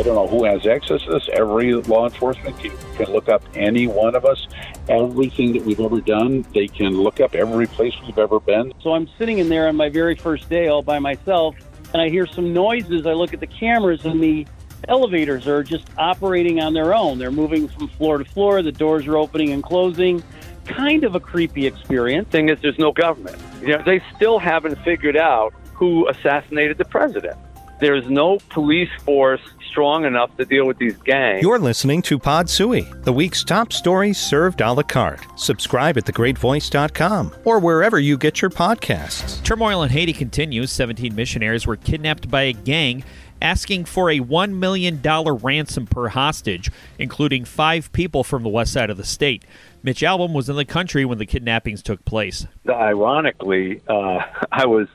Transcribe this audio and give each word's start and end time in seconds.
I 0.00 0.02
don't 0.02 0.14
know 0.14 0.26
who 0.26 0.44
has 0.44 0.66
access 0.66 1.02
to 1.02 1.10
this. 1.10 1.28
Every 1.34 1.74
law 1.74 2.06
enforcement 2.06 2.58
can, 2.58 2.72
can 2.96 3.12
look 3.12 3.28
up 3.28 3.42
any 3.54 3.86
one 3.86 4.14
of 4.14 4.24
us, 4.24 4.48
everything 4.88 5.52
that 5.52 5.62
we've 5.62 5.78
ever 5.78 6.00
done. 6.00 6.46
They 6.54 6.68
can 6.68 6.94
look 6.94 7.20
up 7.20 7.34
every 7.34 7.66
place 7.66 7.92
we've 8.06 8.16
ever 8.16 8.40
been. 8.40 8.72
So 8.80 8.94
I'm 8.94 9.10
sitting 9.18 9.40
in 9.40 9.50
there 9.50 9.68
on 9.68 9.76
my 9.76 9.90
very 9.90 10.14
first 10.14 10.48
day 10.48 10.68
all 10.68 10.80
by 10.80 11.00
myself, 11.00 11.54
and 11.92 12.00
I 12.00 12.08
hear 12.08 12.26
some 12.26 12.54
noises. 12.54 13.04
I 13.04 13.12
look 13.12 13.34
at 13.34 13.40
the 13.40 13.46
cameras, 13.46 14.06
and 14.06 14.22
the 14.22 14.46
elevators 14.88 15.46
are 15.46 15.62
just 15.62 15.86
operating 15.98 16.60
on 16.60 16.72
their 16.72 16.94
own. 16.94 17.18
They're 17.18 17.30
moving 17.30 17.68
from 17.68 17.88
floor 17.88 18.16
to 18.16 18.24
floor. 18.24 18.62
The 18.62 18.72
doors 18.72 19.06
are 19.06 19.18
opening 19.18 19.50
and 19.50 19.62
closing. 19.62 20.24
Kind 20.64 21.04
of 21.04 21.14
a 21.14 21.20
creepy 21.20 21.66
experience. 21.66 22.26
Thing 22.30 22.48
is, 22.48 22.58
there's 22.62 22.78
no 22.78 22.90
government. 22.90 23.36
You 23.60 23.76
know, 23.76 23.82
they 23.84 24.02
still 24.16 24.38
haven't 24.38 24.76
figured 24.76 25.18
out 25.18 25.52
who 25.74 26.08
assassinated 26.08 26.78
the 26.78 26.86
president. 26.86 27.36
There's 27.80 28.08
no 28.10 28.38
police 28.50 28.90
force 29.04 29.40
strong 29.70 30.04
enough 30.04 30.36
to 30.36 30.44
deal 30.44 30.66
with 30.66 30.76
these 30.78 30.96
gangs. 30.98 31.42
You're 31.42 31.58
listening 31.58 32.02
to 32.02 32.18
Pod 32.18 32.50
Sui, 32.50 32.82
the 33.02 33.12
week's 33.12 33.42
top 33.42 33.72
stories 33.72 34.18
served 34.18 34.60
a 34.60 34.72
la 34.72 34.82
carte. 34.82 35.24
Subscribe 35.36 35.96
at 35.96 36.04
thegreatvoice.com 36.04 37.34
or 37.44 37.58
wherever 37.58 37.98
you 37.98 38.18
get 38.18 38.42
your 38.42 38.50
podcasts. 38.50 39.42
Turmoil 39.44 39.82
in 39.82 39.88
Haiti 39.88 40.12
continues. 40.12 40.70
17 40.70 41.14
missionaries 41.14 41.66
were 41.66 41.76
kidnapped 41.76 42.30
by 42.30 42.42
a 42.42 42.52
gang 42.52 43.02
asking 43.42 43.86
for 43.86 44.10
a 44.10 44.20
$1 44.20 44.52
million 44.52 45.00
ransom 45.02 45.86
per 45.86 46.08
hostage, 46.08 46.70
including 46.98 47.44
five 47.44 47.90
people 47.92 48.22
from 48.22 48.42
the 48.42 48.48
west 48.48 48.72
side 48.72 48.90
of 48.90 48.96
the 48.96 49.04
state. 49.04 49.44
Mitch 49.82 50.02
Albom 50.02 50.34
was 50.34 50.50
in 50.50 50.56
the 50.56 50.64
country 50.64 51.06
when 51.06 51.16
the 51.16 51.24
kidnappings 51.24 51.82
took 51.82 52.04
place. 52.04 52.46
Ironically, 52.68 53.80
uh, 53.88 54.18
I 54.52 54.66
was 54.66 54.88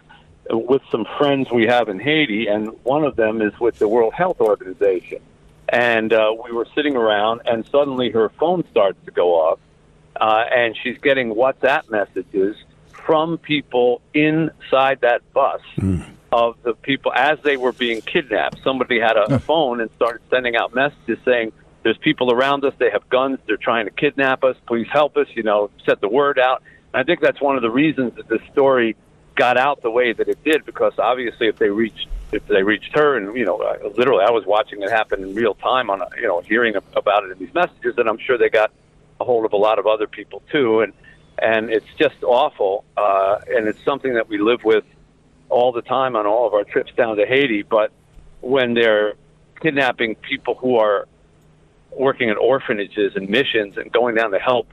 with 0.50 0.82
some 0.92 1.06
friends 1.18 1.52
we 1.52 1.66
have 1.68 1.90
in 1.90 2.00
Haiti, 2.00 2.48
and 2.48 2.70
one 2.84 3.04
of 3.04 3.16
them 3.16 3.42
is 3.42 3.58
with 3.60 3.80
the 3.80 3.88
World 3.88 4.14
Health 4.14 4.40
Organization. 4.40 5.20
And 5.68 6.14
uh, 6.14 6.36
we 6.44 6.52
were 6.52 6.68
sitting 6.76 6.96
around, 6.96 7.42
and 7.46 7.66
suddenly 7.68 8.12
her 8.12 8.30
phone 8.30 8.64
starts 8.70 9.00
to 9.06 9.12
go 9.12 9.34
off, 9.34 9.60
uh, 10.16 10.44
and 10.52 10.78
she's 10.82 10.98
getting 11.00 11.34
WhatsApp 11.34 11.90
messages 11.90 12.56
from 12.92 13.38
people 13.38 14.02
inside 14.14 15.02
that 15.02 15.22
bus 15.34 15.62
mm. 15.78 16.06
of 16.32 16.58
the 16.64 16.74
people 16.74 17.12
as 17.14 17.40
they 17.44 17.58
were 17.58 17.72
being 17.72 18.02
kidnapped. 18.02 18.60
Somebody 18.64 19.00
had 19.00 19.18
a 19.18 19.40
phone 19.40 19.82
and 19.82 19.92
started 19.94 20.22
sending 20.30 20.56
out 20.56 20.74
messages 20.74 21.20
saying, 21.26 21.52
"There's 21.84 21.98
people 21.98 22.32
around 22.32 22.64
us. 22.66 22.74
They 22.78 22.92
have 22.92 23.08
guns. 23.10 23.40
They're 23.48 23.58
trying 23.58 23.86
to 23.86 23.92
kidnap 23.92 24.44
us. 24.44 24.56
Please 24.68 24.88
help 24.92 25.18
us. 25.18 25.28
You 25.34 25.44
know, 25.44 25.70
set 25.86 26.02
the 26.02 26.10
word 26.10 26.40
out." 26.40 26.62
And 26.94 27.02
I 27.02 27.04
think 27.04 27.22
that's 27.22 27.42
one 27.42 27.56
of 27.56 27.62
the 27.62 27.72
reasons 27.72 28.16
that 28.16 28.28
this 28.28 28.42
story 28.52 28.96
got 29.36 29.58
out 29.58 29.82
the 29.82 29.92
way 29.92 30.14
that 30.14 30.28
it 30.28 30.44
did 30.44 30.66
because 30.66 30.94
obviously 30.98 31.48
if 31.48 31.58
they 31.58 31.70
reached 31.70 32.08
if 32.32 32.46
they 32.48 32.64
reached 32.64 32.96
her 32.96 33.18
and 33.18 33.36
you 33.38 33.46
know 33.46 33.62
I, 33.62 33.88
literally 33.98 34.24
I 34.24 34.32
was 34.32 34.46
watching 34.46 34.82
it 34.82 34.90
happen 34.90 35.22
in 35.22 35.36
real 35.36 35.54
time 35.56 35.90
on 35.90 36.02
you 36.18 36.28
know 36.28 36.42
hearing 36.42 36.76
about 36.96 37.26
it 37.26 37.32
in 37.32 37.38
these 37.38 37.54
messages 37.54 37.96
and 37.98 38.08
I'm 38.10 38.18
sure 38.18 38.38
they 38.38 38.50
got 38.50 38.72
a 39.20 39.26
hold 39.26 39.46
of 39.46 39.54
a 39.54 39.58
lot 39.58 39.80
of 39.80 39.88
other 39.88 40.08
people 40.08 40.42
too 40.52 40.82
and 40.82 40.94
and 41.38 41.70
it's 41.70 41.88
just 41.98 42.16
awful 42.24 42.86
uh, 42.96 43.40
and 43.48 43.68
it's 43.68 43.84
something 43.84 44.14
that 44.14 44.30
we 44.30 44.38
live 44.38 44.64
with 44.64 44.86
all 45.50 45.74
the 45.74 45.82
time 45.82 46.16
on 46.16 46.26
all 46.26 46.48
of 46.48 46.54
our 46.54 46.64
trips 46.64 46.94
down 46.96 47.18
to 47.18 47.26
Haiti 47.26 47.62
but 47.62 47.92
when 48.42 48.74
they're 48.74 49.16
kidnapping 49.62 50.16
people 50.16 50.56
who 50.56 50.78
are 50.78 51.08
working 51.92 52.30
at 52.30 52.38
orphanages 52.38 53.16
and 53.16 53.30
missions 53.30 53.78
and 53.78 53.92
going 53.92 54.16
down 54.16 54.32
to 54.32 54.40
help 54.40 54.68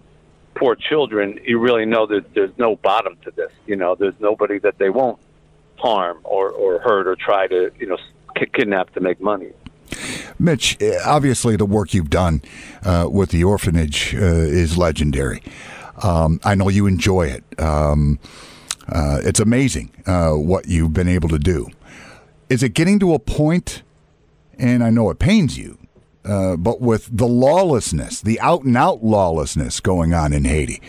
poor 0.55 0.75
children, 0.75 1.39
you 1.45 1.59
really 1.59 1.87
know 1.87 2.07
that 2.07 2.35
there's 2.35 2.57
no 2.59 2.77
bottom 2.77 3.17
to 3.25 3.31
this. 3.31 3.53
You 3.67 3.77
know, 3.77 3.95
there's 3.95 4.19
nobody 4.21 4.59
that 4.61 4.79
they 4.79 4.91
won't 4.91 5.19
harm 5.77 6.19
or, 6.25 6.51
or 6.51 6.79
hurt 6.81 7.07
or 7.07 7.17
try 7.17 7.47
to, 7.47 7.71
you 7.79 7.87
know, 7.87 7.99
kidnap 8.53 8.93
to 8.95 9.01
make 9.01 9.21
money. 9.21 9.53
Mitch, 10.39 10.77
eh, 10.81 10.99
obviously 11.05 11.57
the 11.57 11.67
work 11.67 11.95
you've 11.95 12.11
done 12.11 12.43
uh, 12.85 13.09
with 13.11 13.31
the 13.31 13.45
orphanage 13.45 14.15
uh, 14.15 14.19
is 14.19 14.79
legendary. 14.79 15.43
Um, 16.03 16.41
I 16.45 16.55
know 16.55 16.69
you 16.69 16.87
enjoy 16.87 17.27
it. 17.27 17.45
Um, 17.61 18.19
uh, 18.89 19.21
it's 19.23 19.41
amazing 19.41 19.91
uh, 20.07 20.33
what 20.33 20.67
you've 20.67 20.93
been 20.93 21.09
able 21.09 21.29
to 21.29 21.39
do. 21.39 21.69
Is 22.49 22.63
it 22.63 22.71
getting 22.71 22.99
to 23.01 23.15
a 23.15 23.19
point, 23.19 23.83
and 24.59 24.83
I 24.83 24.91
know 24.91 25.11
it 25.11 25.19
pains 25.19 25.57
you, 25.57 25.79
uh, 26.25 26.57
but 26.57 26.81
with 26.81 27.09
the 27.17 27.27
lawlessness, 27.27 28.21
the 28.21 28.39
out 28.41 28.63
and 28.63 28.77
out 28.77 29.03
lawlessness 29.03 29.81
going 29.81 30.15
on 30.15 30.33
in 30.33 30.45
Haiti, 30.45 30.81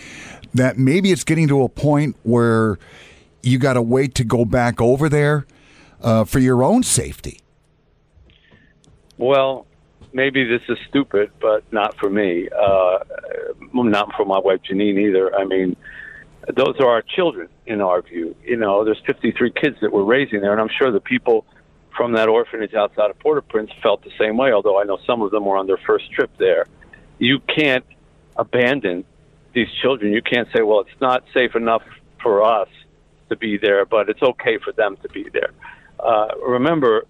that 0.53 0.77
maybe 0.77 1.11
it's 1.11 1.23
getting 1.23 1.47
to 1.47 1.63
a 1.63 1.69
point 1.69 2.15
where 2.23 2.77
you 3.41 3.57
got 3.57 3.73
to 3.73 3.81
wait 3.81 4.15
to 4.15 4.23
go 4.23 4.45
back 4.45 4.79
over 4.79 5.09
there 5.09 5.45
uh, 6.01 6.23
for 6.23 6.39
your 6.39 6.63
own 6.63 6.83
safety. 6.83 7.39
Well, 9.17 9.65
maybe 10.13 10.43
this 10.43 10.61
is 10.69 10.77
stupid, 10.89 11.31
but 11.41 11.63
not 11.71 11.97
for 11.97 12.09
me. 12.09 12.49
Uh, 12.49 12.99
not 13.73 14.13
for 14.15 14.25
my 14.25 14.39
wife 14.39 14.61
Janine 14.69 14.99
either. 14.99 15.35
I 15.35 15.45
mean, 15.45 15.75
those 16.55 16.75
are 16.79 16.89
our 16.89 17.01
children 17.01 17.49
in 17.65 17.81
our 17.81 18.01
view. 18.01 18.35
You 18.43 18.57
know, 18.57 18.83
there's 18.83 19.01
53 19.05 19.51
kids 19.51 19.77
that 19.81 19.91
we're 19.91 20.03
raising 20.03 20.41
there, 20.41 20.51
and 20.51 20.61
I'm 20.61 20.69
sure 20.77 20.91
the 20.91 20.99
people 20.99 21.45
from 21.95 22.13
that 22.13 22.29
orphanage 22.29 22.73
outside 22.73 23.09
of 23.09 23.19
Port-au-Prince 23.19 23.71
felt 23.81 24.03
the 24.03 24.11
same 24.19 24.37
way, 24.37 24.51
although 24.51 24.79
I 24.79 24.83
know 24.83 24.97
some 25.05 25.21
of 25.21 25.31
them 25.31 25.45
were 25.45 25.57
on 25.57 25.67
their 25.67 25.77
first 25.77 26.11
trip 26.11 26.31
there. 26.37 26.65
You 27.19 27.39
can't 27.39 27.85
abandon 28.35 29.05
these 29.53 29.69
children. 29.81 30.11
You 30.11 30.21
can't 30.21 30.47
say, 30.55 30.61
well, 30.61 30.81
it's 30.81 31.01
not 31.01 31.23
safe 31.33 31.55
enough 31.55 31.83
for 32.21 32.43
us 32.43 32.69
to 33.29 33.35
be 33.35 33.57
there, 33.57 33.85
but 33.85 34.09
it's 34.09 34.21
okay 34.21 34.57
for 34.57 34.71
them 34.71 34.97
to 35.03 35.09
be 35.09 35.29
there. 35.29 35.51
Uh, 35.99 36.29
remember, 36.45 37.05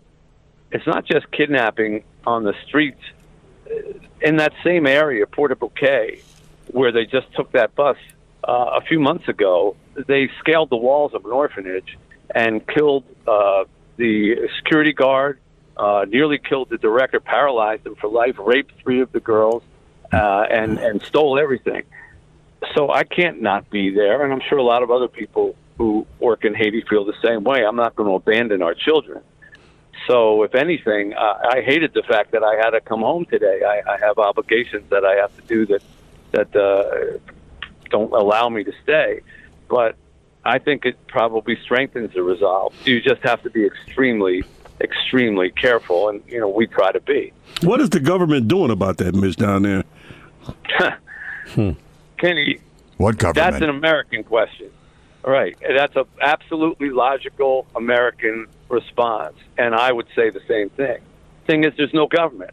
it's 0.72 0.86
not 0.86 1.06
just 1.06 1.32
kidnapping 1.32 2.04
on 2.26 2.44
the 2.44 2.54
streets. 2.66 3.02
In 4.22 4.38
that 4.38 4.54
same 4.64 4.86
area, 4.86 5.26
Port-au-Bouquet, 5.26 6.22
where 6.68 6.92
they 6.92 7.06
just 7.06 7.32
took 7.34 7.52
that 7.54 7.76
bus 7.76 7.98
uh, 8.48 8.52
a 8.52 8.82
few 8.82 9.00
months 9.00 9.28
ago, 9.28 9.76
they 10.08 10.30
scaled 10.40 10.70
the 10.70 10.78
walls 10.78 11.14
of 11.14 11.26
an 11.26 11.32
orphanage 11.32 11.98
and 12.34 12.66
killed 12.68 13.04
uh, 13.28 13.64
the 13.98 14.48
security 14.58 14.94
guard, 14.94 15.40
uh, 15.78 16.06
nearly 16.08 16.38
killed 16.38 16.70
the 16.70 16.78
director, 16.78 17.20
paralyzed 17.20 17.86
him 17.86 17.96
for 17.96 18.09
life, 18.09 18.36
raped 18.38 18.74
three 18.81 19.02
of 19.02 19.12
the 19.12 19.20
girls, 19.20 19.64
uh, 20.12 20.46
and 20.50 20.80
and 20.80 21.02
stole 21.02 21.40
everything. 21.40 21.84
So 22.76 22.92
I 22.92 23.03
can't 23.03 23.42
not 23.42 23.70
be 23.70 23.94
there, 23.94 24.24
and 24.24 24.32
I'm 24.32 24.42
sure 24.48 24.58
a 24.58 24.64
lot 24.64 24.84
of 24.84 24.92
other 24.92 25.08
people 25.08 25.56
who 25.78 26.06
work 26.20 26.46
in 26.46 26.53
Haiti 26.53 26.84
feel 26.90 27.06
the 27.06 27.16
same 27.24 27.44
way. 27.44 27.66
I'm 27.66 27.76
not 27.76 27.96
going 27.96 28.08
to 28.08 28.16
abandon 28.16 28.62
our 28.62 28.74
children. 28.74 29.22
So, 30.08 30.44
if 30.44 30.53
anything, 30.53 31.14
uh, 31.14 31.40
I 31.50 31.62
hated 31.62 31.94
the 31.94 32.03
fact 32.03 32.32
that 32.32 32.44
I 32.44 32.56
had 32.56 32.72
to 32.72 32.82
come 32.82 33.02
home 33.02 33.26
today. 33.26 33.62
I, 33.64 33.94
I 33.94 33.98
have 34.00 34.18
obligations 34.18 34.90
that 34.90 35.06
I 35.06 35.16
have 35.16 35.36
to 35.38 35.42
do 35.44 35.66
that 35.68 35.84
that 36.32 36.56
uh, 36.56 37.20
don't 37.90 38.12
allow 38.12 38.50
me 38.50 38.64
to 38.64 38.74
stay. 38.84 39.22
But 39.70 39.96
I 40.46 40.59
think 40.59 40.86
it 40.86 40.98
probably 41.08 41.58
strengthens 41.64 42.14
the 42.14 42.24
resolve. 42.24 42.74
You 42.86 43.02
just 43.02 43.22
have 43.24 43.42
to 43.44 43.50
be 43.50 43.66
extremely, 43.66 44.44
extremely 44.81 45.52
careful, 45.52 46.09
and 46.09 46.22
you 46.28 46.40
know 46.40 46.50
we 46.50 46.68
try 46.68 46.92
to 46.92 47.00
be. 47.00 47.31
What 47.62 47.80
is 47.80 47.90
the 47.90 48.00
government 48.00 48.48
doing 48.48 48.72
about 48.72 48.98
that, 48.98 49.16
Miss 49.16 49.36
down 49.36 49.64
there? 49.64 49.84
hmm. 51.48 51.72
Kenny, 52.18 52.59
what 52.98 53.18
government? 53.18 53.36
That's 53.36 53.64
an 53.64 53.70
American 53.70 54.24
question. 54.24 54.70
All 55.26 55.32
right, 55.32 55.56
That's 55.62 55.96
an 55.96 56.03
absolutely 56.22 56.90
logical 56.90 57.66
American 57.78 58.48
response, 58.68 59.38
and 59.58 59.74
I 59.74 59.90
would 59.92 60.08
say 60.14 60.30
the 60.30 60.42
same 60.50 60.70
thing. 60.72 60.98
Thing 61.48 61.64
is, 61.64 61.74
there's 61.78 61.94
no 61.94 62.08
government. 62.08 62.52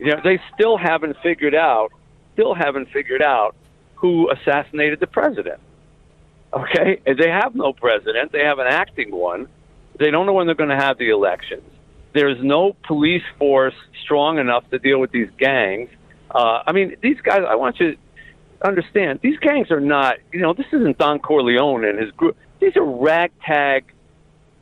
You 0.00 0.06
know, 0.06 0.20
they 0.24 0.40
still 0.52 0.76
haven't 0.76 1.16
figured 1.22 1.54
out, 1.54 1.92
still 2.32 2.54
haven't 2.54 2.88
figured 2.90 3.22
out 3.22 3.54
who 3.94 4.28
assassinated 4.30 4.98
the 4.98 5.06
president. 5.06 5.60
Okay, 6.52 7.00
they 7.06 7.30
have 7.30 7.54
no 7.54 7.72
president. 7.72 8.32
They 8.32 8.44
have 8.44 8.58
an 8.58 8.66
acting 8.66 9.12
one. 9.12 9.48
They 9.98 10.10
don't 10.10 10.26
know 10.26 10.32
when 10.32 10.46
they're 10.46 10.54
going 10.54 10.70
to 10.70 10.76
have 10.76 10.98
the 10.98 11.10
elections. 11.10 11.62
There's 12.12 12.42
no 12.42 12.74
police 12.86 13.22
force 13.38 13.74
strong 14.02 14.38
enough 14.38 14.68
to 14.70 14.78
deal 14.78 14.98
with 14.98 15.12
these 15.12 15.28
gangs. 15.38 15.90
Uh, 16.30 16.62
I 16.66 16.72
mean, 16.72 16.96
these 17.02 17.20
guys. 17.20 17.42
I 17.48 17.54
want 17.54 17.78
you 17.78 17.92
to 17.92 17.98
understand. 18.66 19.20
These 19.22 19.38
gangs 19.38 19.70
are 19.70 19.80
not. 19.80 20.16
You 20.32 20.40
know, 20.40 20.52
this 20.52 20.66
isn't 20.72 20.98
Don 20.98 21.20
Corleone 21.20 21.84
and 21.84 21.98
his 21.98 22.10
group. 22.12 22.36
These 22.58 22.76
are 22.76 22.84
ragtag 22.84 23.84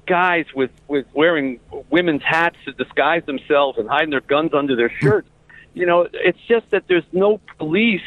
guys 0.07 0.47
with 0.55 0.71
with 0.89 1.07
wearing 1.15 1.61
women's 1.91 2.23
hats 2.23 2.57
to 2.65 2.73
disguise 2.73 3.25
themselves 3.25 3.79
and 3.79 3.89
hiding 3.89 4.11
their 4.11 4.21
guns 4.21 4.53
under 4.53 4.77
their 4.77 4.91
shirts. 4.91 5.29
You 5.75 5.87
know, 5.87 6.09
it's 6.13 6.41
just 6.49 6.71
that 6.71 6.85
there's 6.89 7.05
no 7.13 7.41
police 7.59 8.03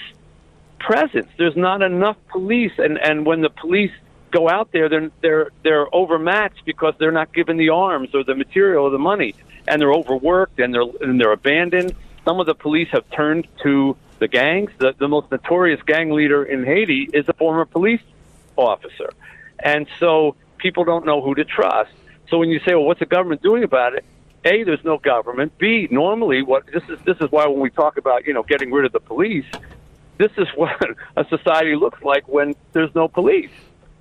presence. 0.81 1.27
There's 1.37 1.55
not 1.55 1.81
enough 1.81 2.17
police, 2.29 2.73
and 2.77 2.97
and 2.97 3.25
when 3.25 3.41
the 3.41 3.49
police 3.49 3.91
go 4.31 4.49
out 4.49 4.71
there, 4.71 4.89
they're 4.89 5.11
they're 5.21 5.51
they're 5.63 5.95
overmatched 5.95 6.65
because 6.65 6.93
they're 6.99 7.11
not 7.11 7.33
given 7.33 7.57
the 7.57 7.69
arms 7.69 8.09
or 8.13 8.23
the 8.23 8.35
material 8.35 8.85
or 8.85 8.89
the 8.89 8.99
money, 8.99 9.35
and 9.67 9.81
they're 9.81 9.93
overworked 9.93 10.59
and 10.59 10.73
they're 10.73 10.85
and 11.01 11.19
they're 11.19 11.31
abandoned. 11.31 11.95
Some 12.25 12.39
of 12.39 12.45
the 12.45 12.55
police 12.55 12.89
have 12.91 13.09
turned 13.11 13.47
to 13.63 13.95
the 14.19 14.27
gangs. 14.27 14.71
The 14.77 14.93
the 14.97 15.07
most 15.07 15.31
notorious 15.31 15.81
gang 15.83 16.11
leader 16.11 16.43
in 16.43 16.63
Haiti 16.63 17.09
is 17.13 17.27
a 17.29 17.33
former 17.33 17.65
police 17.65 18.01
officer, 18.57 19.11
and 19.59 19.87
so 19.99 20.35
people 20.57 20.83
don't 20.83 21.05
know 21.05 21.21
who 21.21 21.35
to 21.35 21.45
trust. 21.45 21.91
So 22.29 22.37
when 22.37 22.49
you 22.49 22.59
say, 22.59 22.73
well, 22.75 22.85
what's 22.85 22.99
the 22.99 23.05
government 23.05 23.41
doing 23.41 23.63
about 23.63 23.93
it? 23.93 24.05
a 24.45 24.63
there's 24.63 24.83
no 24.83 24.97
government. 24.97 25.57
B 25.57 25.87
normally 25.91 26.41
what 26.41 26.65
this 26.67 26.83
is 26.89 26.99
this 27.05 27.17
is 27.19 27.31
why 27.31 27.45
when 27.47 27.59
we 27.59 27.69
talk 27.69 27.97
about 27.97 28.25
you 28.25 28.33
know 28.33 28.43
getting 28.43 28.71
rid 28.71 28.85
of 28.85 28.91
the 28.91 28.99
police, 28.99 29.45
this 30.17 30.31
is 30.37 30.47
what 30.55 30.81
a 31.15 31.25
society 31.25 31.75
looks 31.75 32.01
like 32.03 32.27
when 32.27 32.55
there's 32.73 32.93
no 32.95 33.07
police. 33.07 33.51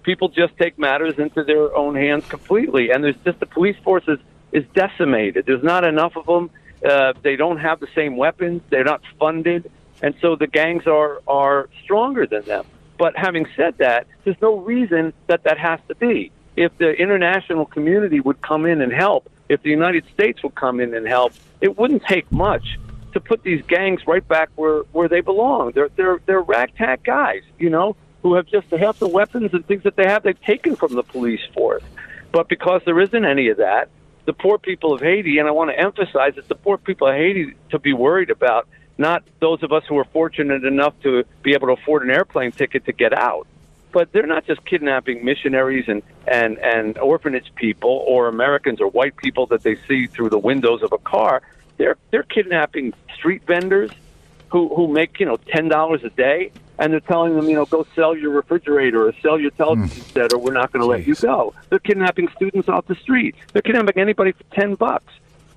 People 0.02 0.28
just 0.28 0.56
take 0.56 0.78
matters 0.78 1.18
into 1.18 1.44
their 1.44 1.74
own 1.76 1.94
hands 1.94 2.26
completely, 2.26 2.90
and 2.90 3.04
there's 3.04 3.16
just 3.24 3.38
the 3.38 3.46
police 3.46 3.76
force 3.84 4.04
is, 4.08 4.18
is 4.50 4.64
decimated. 4.72 5.44
There's 5.46 5.62
not 5.62 5.84
enough 5.84 6.16
of 6.16 6.26
them. 6.26 6.50
Uh, 6.84 7.12
they 7.22 7.36
don't 7.36 7.58
have 7.58 7.80
the 7.80 7.88
same 7.94 8.16
weapons. 8.16 8.62
They're 8.70 8.84
not 8.84 9.02
funded, 9.18 9.70
and 10.00 10.14
so 10.22 10.36
the 10.36 10.46
gangs 10.46 10.86
are 10.86 11.20
are 11.28 11.68
stronger 11.84 12.26
than 12.26 12.44
them. 12.44 12.64
But 12.96 13.16
having 13.16 13.46
said 13.56 13.76
that, 13.78 14.06
there's 14.24 14.40
no 14.40 14.56
reason 14.56 15.12
that 15.26 15.44
that 15.44 15.58
has 15.58 15.80
to 15.88 15.94
be. 15.94 16.32
If 16.56 16.76
the 16.78 16.90
international 16.92 17.66
community 17.66 18.20
would 18.20 18.40
come 18.40 18.64
in 18.64 18.80
and 18.80 18.92
help, 18.92 19.30
if 19.50 19.62
the 19.62 19.70
United 19.70 20.04
States 20.14 20.42
would 20.42 20.54
come 20.54 20.80
in 20.80 20.94
and 20.94 21.06
help, 21.06 21.32
it 21.60 21.78
wouldn't 21.78 22.04
take 22.04 22.30
much 22.32 22.78
to 23.12 23.20
put 23.20 23.42
these 23.42 23.62
gangs 23.66 24.06
right 24.06 24.26
back 24.26 24.50
where 24.56 24.82
where 24.92 25.08
they 25.08 25.20
belong. 25.20 25.72
They're 25.72 25.90
they're 25.96 26.20
they're 26.26 26.42
ragtag 26.42 27.02
guys, 27.02 27.42
you 27.58 27.70
know, 27.70 27.96
who 28.22 28.34
have 28.34 28.46
just 28.46 28.70
half 28.70 28.98
the 28.98 29.08
weapons 29.08 29.52
and 29.52 29.66
things 29.66 29.82
that 29.84 29.96
they 29.96 30.06
have 30.06 30.22
they've 30.22 30.40
taken 30.42 30.76
from 30.76 30.94
the 30.94 31.02
police 31.02 31.44
force. 31.54 31.82
But 32.32 32.48
because 32.48 32.82
there 32.84 33.00
isn't 33.00 33.24
any 33.24 33.48
of 33.48 33.58
that, 33.58 33.88
the 34.26 34.32
poor 34.32 34.58
people 34.58 34.92
of 34.92 35.00
Haiti, 35.00 35.38
and 35.38 35.48
I 35.48 35.50
want 35.50 35.70
to 35.70 35.78
emphasize 35.78 36.34
it's 36.36 36.48
the 36.48 36.54
poor 36.54 36.78
people 36.78 37.08
of 37.08 37.14
Haiti 37.14 37.54
to 37.70 37.78
be 37.78 37.92
worried 37.92 38.30
about, 38.30 38.68
not 38.98 39.24
those 39.40 39.62
of 39.62 39.72
us 39.72 39.82
who 39.88 39.98
are 39.98 40.04
fortunate 40.04 40.64
enough 40.64 40.94
to 41.02 41.24
be 41.42 41.54
able 41.54 41.68
to 41.68 41.72
afford 41.72 42.02
an 42.02 42.10
airplane 42.10 42.52
ticket 42.52 42.84
to 42.84 42.92
get 42.92 43.12
out. 43.12 43.46
But 43.92 44.12
they're 44.12 44.26
not 44.26 44.46
just 44.46 44.64
kidnapping 44.64 45.24
missionaries 45.24 45.86
and, 45.88 46.02
and, 46.28 46.58
and 46.58 46.96
orphanage 46.98 47.52
people 47.56 48.04
or 48.06 48.28
Americans 48.28 48.80
or 48.80 48.88
white 48.88 49.16
people 49.16 49.46
that 49.46 49.64
they 49.64 49.76
see 49.88 50.06
through 50.06 50.30
the 50.30 50.38
windows 50.38 50.82
of 50.82 50.92
a 50.92 50.98
car. 50.98 51.42
They're 51.80 51.96
they're 52.10 52.24
kidnapping 52.24 52.92
street 53.16 53.40
vendors 53.46 53.90
who 54.50 54.68
who 54.76 54.86
make 54.86 55.18
you 55.18 55.24
know 55.24 55.38
ten 55.48 55.68
dollars 55.68 56.02
a 56.04 56.10
day, 56.10 56.52
and 56.78 56.92
they're 56.92 57.00
telling 57.00 57.34
them 57.34 57.48
you 57.48 57.54
know 57.54 57.64
go 57.64 57.86
sell 57.94 58.14
your 58.14 58.32
refrigerator 58.32 59.06
or 59.08 59.14
sell 59.22 59.40
your 59.40 59.50
television 59.52 59.88
Hmm. 60.02 60.10
set, 60.12 60.34
or 60.34 60.38
we're 60.38 60.52
not 60.52 60.72
going 60.72 60.82
to 60.82 60.86
let 60.86 61.06
you 61.06 61.14
go. 61.14 61.54
They're 61.70 61.78
kidnapping 61.78 62.28
students 62.36 62.68
off 62.68 62.86
the 62.86 62.96
street. 62.96 63.34
They're 63.54 63.62
kidnapping 63.62 63.96
anybody 63.98 64.32
for 64.32 64.44
ten 64.54 64.74
bucks. 64.74 65.10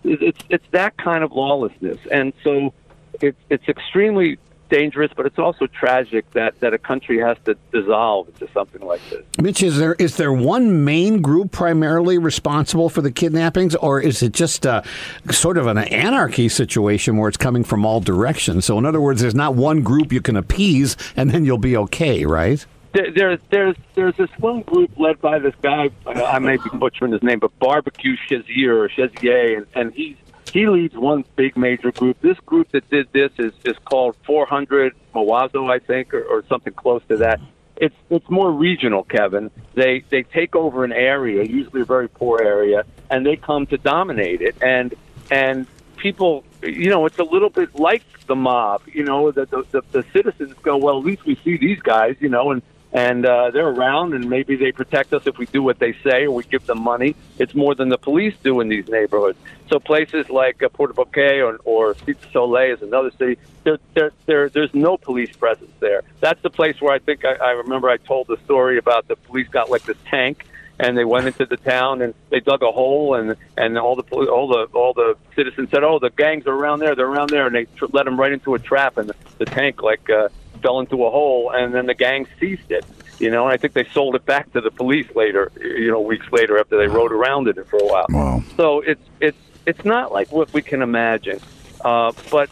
It's, 0.05 0.39
it's 0.49 0.65
that 0.71 0.95
kind 0.97 1.25
of 1.25 1.33
lawlessness, 1.33 1.97
and 2.09 2.31
so 2.41 2.73
it's 3.21 3.37
it's 3.49 3.67
extremely 3.67 4.37
dangerous, 4.73 5.11
but 5.15 5.27
it's 5.27 5.37
also 5.37 5.67
tragic 5.67 6.29
that 6.31 6.59
that 6.59 6.73
a 6.73 6.77
country 6.77 7.19
has 7.19 7.37
to 7.45 7.55
dissolve 7.71 8.27
into 8.29 8.51
something 8.53 8.81
like 8.81 9.01
this. 9.09 9.23
Mitch, 9.39 9.61
is 9.61 9.77
there 9.77 9.93
is 9.93 10.17
there 10.17 10.33
one 10.33 10.83
main 10.83 11.21
group 11.21 11.51
primarily 11.51 12.17
responsible 12.17 12.89
for 12.89 13.01
the 13.01 13.11
kidnappings, 13.11 13.75
or 13.75 14.01
is 14.01 14.23
it 14.23 14.33
just 14.33 14.65
a, 14.65 14.83
sort 15.31 15.57
of 15.57 15.67
an 15.67 15.77
anarchy 15.77 16.49
situation 16.49 17.17
where 17.17 17.29
it's 17.29 17.37
coming 17.37 17.63
from 17.63 17.85
all 17.85 17.99
directions? 17.99 18.65
So, 18.65 18.77
in 18.79 18.85
other 18.85 18.99
words, 18.99 19.21
there's 19.21 19.35
not 19.35 19.53
one 19.53 19.83
group 19.83 20.11
you 20.11 20.21
can 20.21 20.35
appease, 20.35 20.97
and 21.15 21.29
then 21.29 21.45
you'll 21.45 21.57
be 21.59 21.77
okay, 21.77 22.25
right? 22.25 22.65
there, 22.93 23.11
there's 23.11 23.39
there's 23.49 23.75
there's 23.95 24.15
this 24.17 24.29
one 24.39 24.61
group 24.61 24.91
led 24.97 25.19
by 25.19 25.39
this 25.39 25.55
guy. 25.61 25.89
uh, 26.05 26.23
I 26.23 26.39
may 26.39 26.57
be 26.57 26.69
butchering 26.73 27.11
his 27.11 27.23
name, 27.23 27.39
but 27.39 27.57
Barbecue 27.59 28.15
Shazier 28.29 28.85
or 28.85 28.89
Shazier, 28.89 29.57
and, 29.57 29.67
and 29.75 29.93
he's 29.93 30.15
he 30.53 30.67
leads 30.67 30.95
one 30.95 31.25
big 31.35 31.57
major 31.57 31.91
group. 31.91 32.21
This 32.21 32.39
group 32.41 32.69
that 32.71 32.87
did 32.91 33.11
this 33.11 33.31
is 33.39 33.53
is 33.65 33.75
called 33.85 34.15
400 34.23 34.93
Mawozo, 35.15 35.69
I 35.69 35.79
think, 35.79 36.13
or, 36.13 36.23
or 36.23 36.43
something 36.47 36.73
close 36.73 37.01
to 37.09 37.17
that. 37.17 37.41
It's 37.75 37.95
it's 38.11 38.29
more 38.29 38.51
regional, 38.51 39.03
Kevin. 39.03 39.49
They 39.73 40.03
they 40.11 40.21
take 40.21 40.55
over 40.55 40.85
an 40.85 40.93
area, 40.93 41.43
usually 41.43 41.81
a 41.81 41.85
very 41.85 42.07
poor 42.07 42.39
area, 42.39 42.85
and 43.09 43.25
they 43.25 43.35
come 43.35 43.65
to 43.67 43.77
dominate 43.79 44.41
it. 44.41 44.55
And 44.61 44.93
and 45.31 45.65
people, 45.97 46.43
you 46.61 46.91
know, 46.91 47.07
it's 47.07 47.17
a 47.17 47.23
little 47.23 47.49
bit 47.49 47.73
like 47.73 48.03
the 48.27 48.35
mob. 48.35 48.83
You 48.85 49.05
know, 49.05 49.31
the 49.31 49.47
the, 49.47 49.63
the, 49.71 49.81
the 49.91 50.05
citizens 50.13 50.53
go, 50.61 50.77
well, 50.77 50.99
at 50.99 51.03
least 51.03 51.25
we 51.25 51.35
see 51.43 51.57
these 51.57 51.79
guys, 51.79 52.15
you 52.19 52.29
know, 52.29 52.51
and 52.51 52.61
and 52.93 53.25
uh, 53.25 53.49
they're 53.49 53.67
around, 53.67 54.13
and 54.13 54.29
maybe 54.29 54.55
they 54.55 54.71
protect 54.71 55.13
us 55.13 55.25
if 55.25 55.39
we 55.39 55.47
do 55.47 55.63
what 55.63 55.79
they 55.79 55.93
say 56.03 56.25
or 56.25 56.31
we 56.31 56.43
give 56.43 56.65
them 56.67 56.79
money. 56.79 57.15
It's 57.39 57.55
more 57.55 57.73
than 57.73 57.89
the 57.89 57.97
police 57.97 58.35
do 58.43 58.59
in 58.61 58.69
these 58.69 58.87
neighborhoods. 58.87 59.39
So 59.69 59.79
places 59.79 60.29
like 60.29 60.61
uh, 60.61 60.69
Porto 60.69 60.93
Bouquet 60.93 61.41
or, 61.41 61.57
or 61.65 61.95
Soleil 62.31 62.75
is 62.75 62.83
another 62.83 63.09
city. 63.17 63.39
There, 63.63 63.79
there, 63.95 64.11
there, 64.27 64.49
there's 64.49 64.73
no 64.75 64.97
police 64.97 65.35
presence 65.35 65.71
there. 65.79 66.03
That's 66.19 66.41
the 66.43 66.51
place 66.51 66.79
where 66.79 66.93
I 66.93 66.99
think 66.99 67.25
I, 67.25 67.33
I 67.33 67.51
remember 67.51 67.89
I 67.89 67.97
told 67.97 68.27
the 68.27 68.37
story 68.45 68.77
about 68.77 69.07
the 69.07 69.15
police 69.15 69.47
got 69.47 69.71
like 69.71 69.83
this 69.83 69.97
tank 70.05 70.45
and 70.79 70.97
they 70.97 71.05
went 71.05 71.27
into 71.27 71.45
the 71.45 71.57
town 71.57 72.01
and 72.01 72.13
they 72.29 72.39
dug 72.39 72.61
a 72.63 72.71
hole 72.71 73.15
and 73.15 73.35
and 73.57 73.77
all 73.77 73.95
the 73.95 74.03
all 74.27 74.47
the 74.47 74.67
all 74.77 74.93
the 74.93 75.15
citizens 75.35 75.69
said, 75.69 75.83
"Oh, 75.83 75.99
the 75.99 76.09
gangs 76.09 76.47
are 76.47 76.53
around 76.53 76.79
there. 76.79 76.95
They're 76.95 77.07
around 77.07 77.29
there," 77.29 77.45
and 77.45 77.55
they 77.55 77.65
tr- 77.65 77.85
let 77.91 78.05
them 78.05 78.19
right 78.19 78.31
into 78.31 78.55
a 78.55 78.59
trap, 78.59 78.97
and 78.97 79.09
the, 79.09 79.15
the 79.37 79.45
tank 79.45 79.83
like 79.83 80.09
uh, 80.09 80.29
fell 80.63 80.79
into 80.79 81.05
a 81.05 81.11
hole, 81.11 81.51
and 81.53 81.75
then 81.75 81.85
the 81.85 81.93
gang 81.93 82.25
seized 82.39 82.71
it. 82.71 82.85
You 83.19 83.29
know, 83.29 83.43
and 83.45 83.53
I 83.53 83.57
think 83.57 83.73
they 83.73 83.85
sold 83.93 84.15
it 84.15 84.25
back 84.25 84.51
to 84.53 84.61
the 84.61 84.71
police 84.71 85.07
later. 85.15 85.51
You 85.61 85.91
know, 85.91 86.01
weeks 86.01 86.25
later 86.31 86.57
after 86.57 86.77
they 86.77 86.87
rode 86.87 87.11
around 87.11 87.47
in 87.47 87.59
it 87.59 87.67
for 87.67 87.77
a 87.77 87.85
while. 87.85 88.05
Wow. 88.09 88.43
So 88.57 88.81
it's 88.81 89.03
it's 89.19 89.37
it's 89.67 89.85
not 89.85 90.11
like 90.11 90.31
what 90.31 90.51
we 90.53 90.63
can 90.63 90.81
imagine, 90.81 91.39
uh, 91.85 92.11
but 92.31 92.49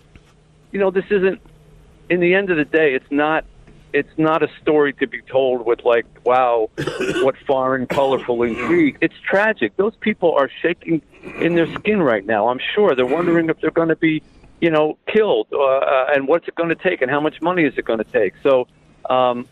you 0.71 0.79
know, 0.79 0.91
this 0.91 1.05
isn't. 1.09 1.41
In 2.09 2.19
the 2.19 2.33
end 2.33 2.49
of 2.49 2.57
the 2.57 2.65
day, 2.65 2.93
it's 2.93 3.09
not. 3.09 3.45
It's 3.93 4.17
not 4.17 4.41
a 4.41 4.49
story 4.61 4.93
to 4.93 5.07
be 5.07 5.21
told 5.23 5.65
with 5.65 5.83
like, 5.83 6.05
wow, 6.23 6.69
what 6.77 7.35
foreign, 7.45 7.87
colorful 7.87 8.43
intrigue. 8.43 8.97
It's 9.01 9.15
tragic. 9.19 9.75
Those 9.75 9.95
people 9.99 10.33
are 10.33 10.49
shaking 10.61 11.01
in 11.41 11.55
their 11.55 11.71
skin 11.73 12.01
right 12.01 12.25
now. 12.25 12.47
I'm 12.47 12.59
sure 12.73 12.95
they're 12.95 13.05
wondering 13.05 13.49
if 13.49 13.59
they're 13.59 13.69
going 13.69 13.89
to 13.89 13.97
be, 13.97 14.23
you 14.61 14.69
know, 14.69 14.97
killed, 15.11 15.47
uh, 15.51 15.59
uh, 15.59 16.05
and 16.13 16.27
what's 16.27 16.47
it 16.47 16.55
going 16.55 16.69
to 16.69 16.75
take, 16.75 17.01
and 17.01 17.11
how 17.11 17.19
much 17.19 17.41
money 17.41 17.63
is 17.63 17.73
it 17.77 17.83
going 17.83 17.99
to 17.99 18.05
take. 18.05 18.35
So, 18.43 18.67
um, 19.09 19.47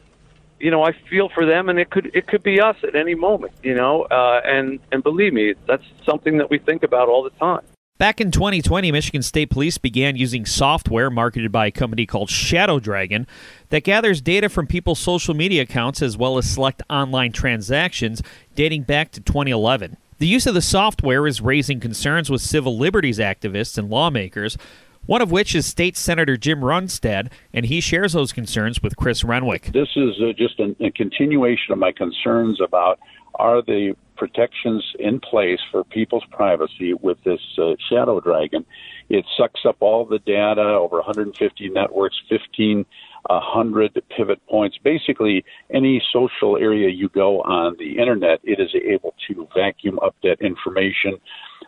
you 0.59 0.71
know, 0.71 0.83
I 0.83 0.93
feel 1.09 1.29
for 1.29 1.45
them, 1.45 1.67
and 1.67 1.79
it 1.79 1.89
could 1.89 2.11
it 2.13 2.27
could 2.27 2.43
be 2.43 2.61
us 2.61 2.77
at 2.83 2.95
any 2.95 3.15
moment. 3.15 3.53
You 3.63 3.75
know, 3.75 4.03
uh, 4.03 4.41
and 4.45 4.79
and 4.91 5.03
believe 5.03 5.33
me, 5.33 5.55
that's 5.67 5.83
something 6.05 6.37
that 6.37 6.49
we 6.49 6.59
think 6.59 6.83
about 6.83 7.09
all 7.09 7.23
the 7.23 7.31
time. 7.31 7.61
Back 7.97 8.21
in 8.21 8.31
2020, 8.31 8.93
Michigan 8.93 9.21
State 9.21 9.49
Police 9.49 9.77
began 9.77 10.15
using 10.15 10.45
software 10.45 11.09
marketed 11.09 11.51
by 11.51 11.65
a 11.65 11.71
company 11.71 12.05
called 12.05 12.29
Shadow 12.29 12.79
Dragon 12.79 13.27
that 13.69 13.83
gathers 13.83 14.21
data 14.21 14.47
from 14.47 14.67
people's 14.67 14.99
social 14.99 15.33
media 15.33 15.63
accounts 15.63 16.01
as 16.01 16.15
well 16.15 16.37
as 16.37 16.49
select 16.49 16.81
online 16.89 17.33
transactions 17.33 18.21
dating 18.55 18.83
back 18.83 19.11
to 19.11 19.19
2011. 19.19 19.97
The 20.19 20.27
use 20.27 20.47
of 20.47 20.53
the 20.53 20.61
software 20.61 21.27
is 21.27 21.41
raising 21.41 21.81
concerns 21.81 22.29
with 22.29 22.41
civil 22.41 22.77
liberties 22.77 23.19
activists 23.19 23.77
and 23.77 23.89
lawmakers, 23.89 24.57
one 25.05 25.21
of 25.21 25.31
which 25.31 25.55
is 25.55 25.65
State 25.65 25.97
Senator 25.97 26.37
Jim 26.37 26.61
Runestad, 26.61 27.31
and 27.53 27.65
he 27.65 27.81
shares 27.81 28.13
those 28.13 28.31
concerns 28.31 28.81
with 28.83 28.95
Chris 28.95 29.23
Renwick. 29.23 29.71
This 29.73 29.89
is 29.95 30.21
uh, 30.21 30.33
just 30.33 30.59
a, 30.59 30.75
a 30.83 30.91
continuation 30.91 31.73
of 31.73 31.79
my 31.79 31.91
concerns 31.91 32.61
about 32.61 32.99
are 33.35 33.61
the 33.61 33.95
protections 34.19 34.83
in 34.99 35.19
place 35.21 35.59
for 35.71 35.83
people's 35.85 36.25
privacy 36.29 36.93
with 36.93 37.17
this 37.23 37.39
uh, 37.57 37.71
shadow 37.89 38.19
dragon. 38.19 38.65
It 39.07 39.25
sucks 39.37 39.61
up 39.65 39.77
all 39.79 40.05
the 40.05 40.19
data, 40.19 40.61
over 40.61 40.97
150 40.97 41.69
networks, 41.69 42.17
1,500 42.29 44.03
pivot 44.15 44.45
points. 44.47 44.77
Basically, 44.83 45.45
any 45.73 46.03
social 46.13 46.57
area 46.57 46.89
you 46.89 47.07
go 47.09 47.41
on 47.41 47.77
the 47.79 47.97
internet, 47.97 48.41
it 48.43 48.59
is 48.59 48.75
able 48.75 49.15
to 49.29 49.47
vacuum 49.55 49.97
up 49.99 50.15
that 50.21 50.41
information. 50.41 51.17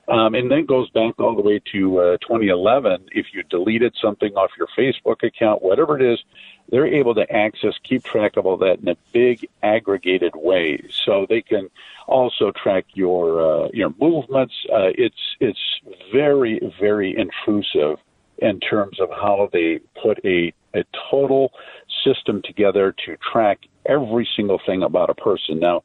Um, 0.07 0.35
and 0.35 0.51
then 0.51 0.65
goes 0.65 0.89
back 0.89 1.19
all 1.19 1.35
the 1.35 1.41
way 1.41 1.61
to 1.71 1.99
uh, 1.99 2.17
2011. 2.17 3.07
If 3.13 3.27
you 3.33 3.43
deleted 3.43 3.95
something 4.01 4.33
off 4.33 4.49
your 4.57 4.67
Facebook 4.77 5.23
account, 5.23 5.61
whatever 5.61 5.97
it 5.97 6.13
is, 6.13 6.19
they're 6.71 6.87
able 6.87 7.13
to 7.15 7.31
access, 7.31 7.73
keep 7.83 8.03
track 8.03 8.37
of 8.37 8.45
all 8.45 8.57
that 8.57 8.79
in 8.79 8.87
a 8.87 8.95
big 9.11 9.47
aggregated 9.61 10.33
way. 10.35 10.81
So 11.05 11.25
they 11.29 11.41
can 11.41 11.69
also 12.07 12.51
track 12.51 12.85
your 12.93 13.65
uh, 13.65 13.69
your 13.73 13.93
movements. 13.99 14.53
Uh, 14.71 14.89
it's 14.97 15.35
it's 15.39 15.59
very 16.11 16.59
very 16.79 17.15
intrusive 17.15 17.99
in 18.37 18.59
terms 18.59 18.99
of 18.99 19.09
how 19.09 19.49
they 19.51 19.79
put 20.01 20.19
a 20.25 20.53
a 20.73 20.83
total 21.11 21.51
system 22.03 22.41
together 22.41 22.95
to 23.05 23.17
track 23.17 23.59
every 23.85 24.27
single 24.35 24.59
thing 24.65 24.83
about 24.83 25.09
a 25.09 25.13
person. 25.13 25.59
Now, 25.59 25.83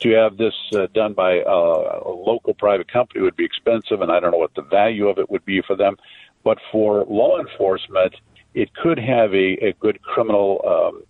to 0.00 0.10
have 0.10 0.36
this 0.36 0.54
uh, 0.74 0.88
done 0.92 1.14
by 1.14 1.40
uh, 1.40 2.02
a 2.04 2.10
local 2.10 2.54
private 2.54 2.90
company 2.92 3.22
would 3.22 3.36
be 3.36 3.44
expensive, 3.44 4.00
and 4.00 4.10
I 4.10 4.18
don't 4.18 4.32
know 4.32 4.38
what 4.38 4.54
the 4.54 4.62
value 4.62 5.08
of 5.08 5.18
it 5.18 5.30
would 5.30 5.44
be 5.44 5.62
for 5.62 5.76
them. 5.76 5.96
But 6.42 6.58
for 6.72 7.04
law 7.04 7.38
enforcement, 7.38 8.16
it 8.54 8.74
could 8.74 8.98
have 8.98 9.32
a, 9.34 9.66
a 9.68 9.72
good 9.80 10.00
criminal 10.02 10.60
um, 10.66 11.02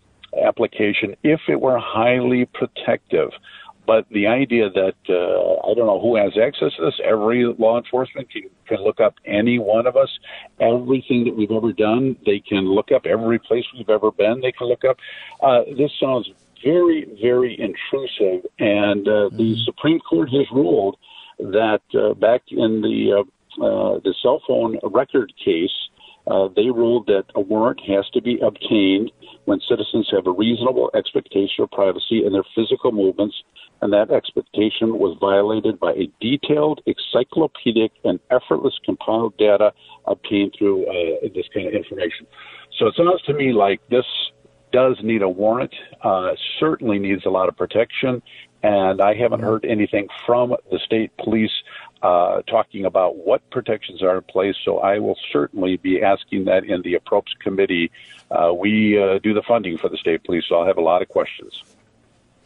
application 0.42 1.14
if 1.22 1.40
it 1.48 1.60
were 1.60 1.78
highly 1.78 2.46
protective. 2.46 3.30
But 3.86 4.06
the 4.10 4.26
idea 4.26 4.70
that 4.70 4.94
uh, 5.10 5.70
I 5.70 5.74
don't 5.74 5.86
know 5.86 6.00
who 6.00 6.16
has 6.16 6.32
access 6.38 6.74
to 6.76 6.86
this, 6.86 7.00
every 7.04 7.44
law 7.44 7.76
enforcement 7.76 8.30
can, 8.30 8.44
can 8.66 8.82
look 8.82 8.98
up 8.98 9.14
any 9.26 9.58
one 9.58 9.86
of 9.86 9.94
us, 9.94 10.08
everything 10.58 11.24
that 11.24 11.36
we've 11.36 11.50
ever 11.50 11.72
done, 11.72 12.16
they 12.24 12.40
can 12.40 12.64
look 12.64 12.92
up 12.92 13.04
every 13.04 13.38
place 13.38 13.64
we've 13.76 13.90
ever 13.90 14.10
been, 14.10 14.40
they 14.40 14.52
can 14.52 14.68
look 14.68 14.84
up. 14.86 14.96
Uh, 15.42 15.64
this 15.76 15.90
sounds 16.00 16.30
very, 16.64 17.06
very 17.20 17.60
intrusive, 17.60 18.48
and 18.58 19.06
uh, 19.06 19.28
the 19.36 19.54
Supreme 19.66 20.00
Court 20.00 20.30
has 20.30 20.46
ruled 20.50 20.96
that 21.38 21.82
uh, 21.94 22.14
back 22.14 22.42
in 22.48 22.80
the 22.80 23.20
uh, 23.20 23.22
uh, 23.64 24.00
the 24.02 24.14
cell 24.20 24.42
phone 24.48 24.78
record 24.82 25.32
case, 25.44 25.70
uh, 26.26 26.48
they 26.56 26.70
ruled 26.70 27.06
that 27.06 27.24
a 27.34 27.40
warrant 27.40 27.80
has 27.86 28.08
to 28.10 28.22
be 28.22 28.38
obtained 28.40 29.10
when 29.44 29.60
citizens 29.68 30.08
have 30.10 30.26
a 30.26 30.32
reasonable 30.32 30.90
expectation 30.94 31.64
of 31.64 31.70
privacy 31.70 32.24
in 32.24 32.32
their 32.32 32.44
physical 32.54 32.92
movements, 32.92 33.36
and 33.82 33.92
that 33.92 34.10
expectation 34.10 34.98
was 34.98 35.16
violated 35.20 35.78
by 35.78 35.92
a 35.92 36.10
detailed, 36.20 36.80
encyclopedic, 36.86 37.92
and 38.04 38.18
effortless 38.30 38.74
compiled 38.84 39.36
data 39.36 39.72
obtained 40.06 40.54
through 40.58 40.86
uh, 40.86 41.28
this 41.34 41.46
kind 41.52 41.66
of 41.66 41.74
information. 41.74 42.26
So 42.78 42.86
it 42.86 42.94
sounds 42.96 43.20
to 43.22 43.34
me 43.34 43.52
like 43.52 43.80
this 43.90 44.06
does 44.72 44.96
need 45.02 45.22
a 45.22 45.28
warrant, 45.28 45.74
uh, 46.02 46.32
certainly 46.58 46.98
needs 46.98 47.26
a 47.26 47.30
lot 47.30 47.48
of 47.48 47.56
protection, 47.56 48.22
and 48.64 49.02
I 49.02 49.14
haven't 49.14 49.40
heard 49.40 49.64
anything 49.66 50.08
from 50.24 50.56
the 50.70 50.78
state 50.78 51.14
police 51.18 51.52
uh, 52.04 52.42
talking 52.42 52.84
about 52.84 53.16
what 53.16 53.48
protections 53.50 54.02
are 54.02 54.16
in 54.16 54.22
place. 54.22 54.54
So 54.62 54.78
I 54.78 54.98
will 54.98 55.16
certainly 55.32 55.78
be 55.78 56.02
asking 56.02 56.44
that 56.44 56.64
in 56.64 56.82
the 56.82 56.94
appropriate 56.94 57.40
committee. 57.40 57.90
Uh, 58.30 58.52
we 58.52 59.02
uh, 59.02 59.18
do 59.20 59.32
the 59.32 59.42
funding 59.42 59.78
for 59.78 59.88
the 59.88 59.96
state 59.96 60.22
police, 60.22 60.44
so 60.46 60.56
I'll 60.56 60.66
have 60.66 60.76
a 60.76 60.82
lot 60.82 61.00
of 61.00 61.08
questions. 61.08 61.64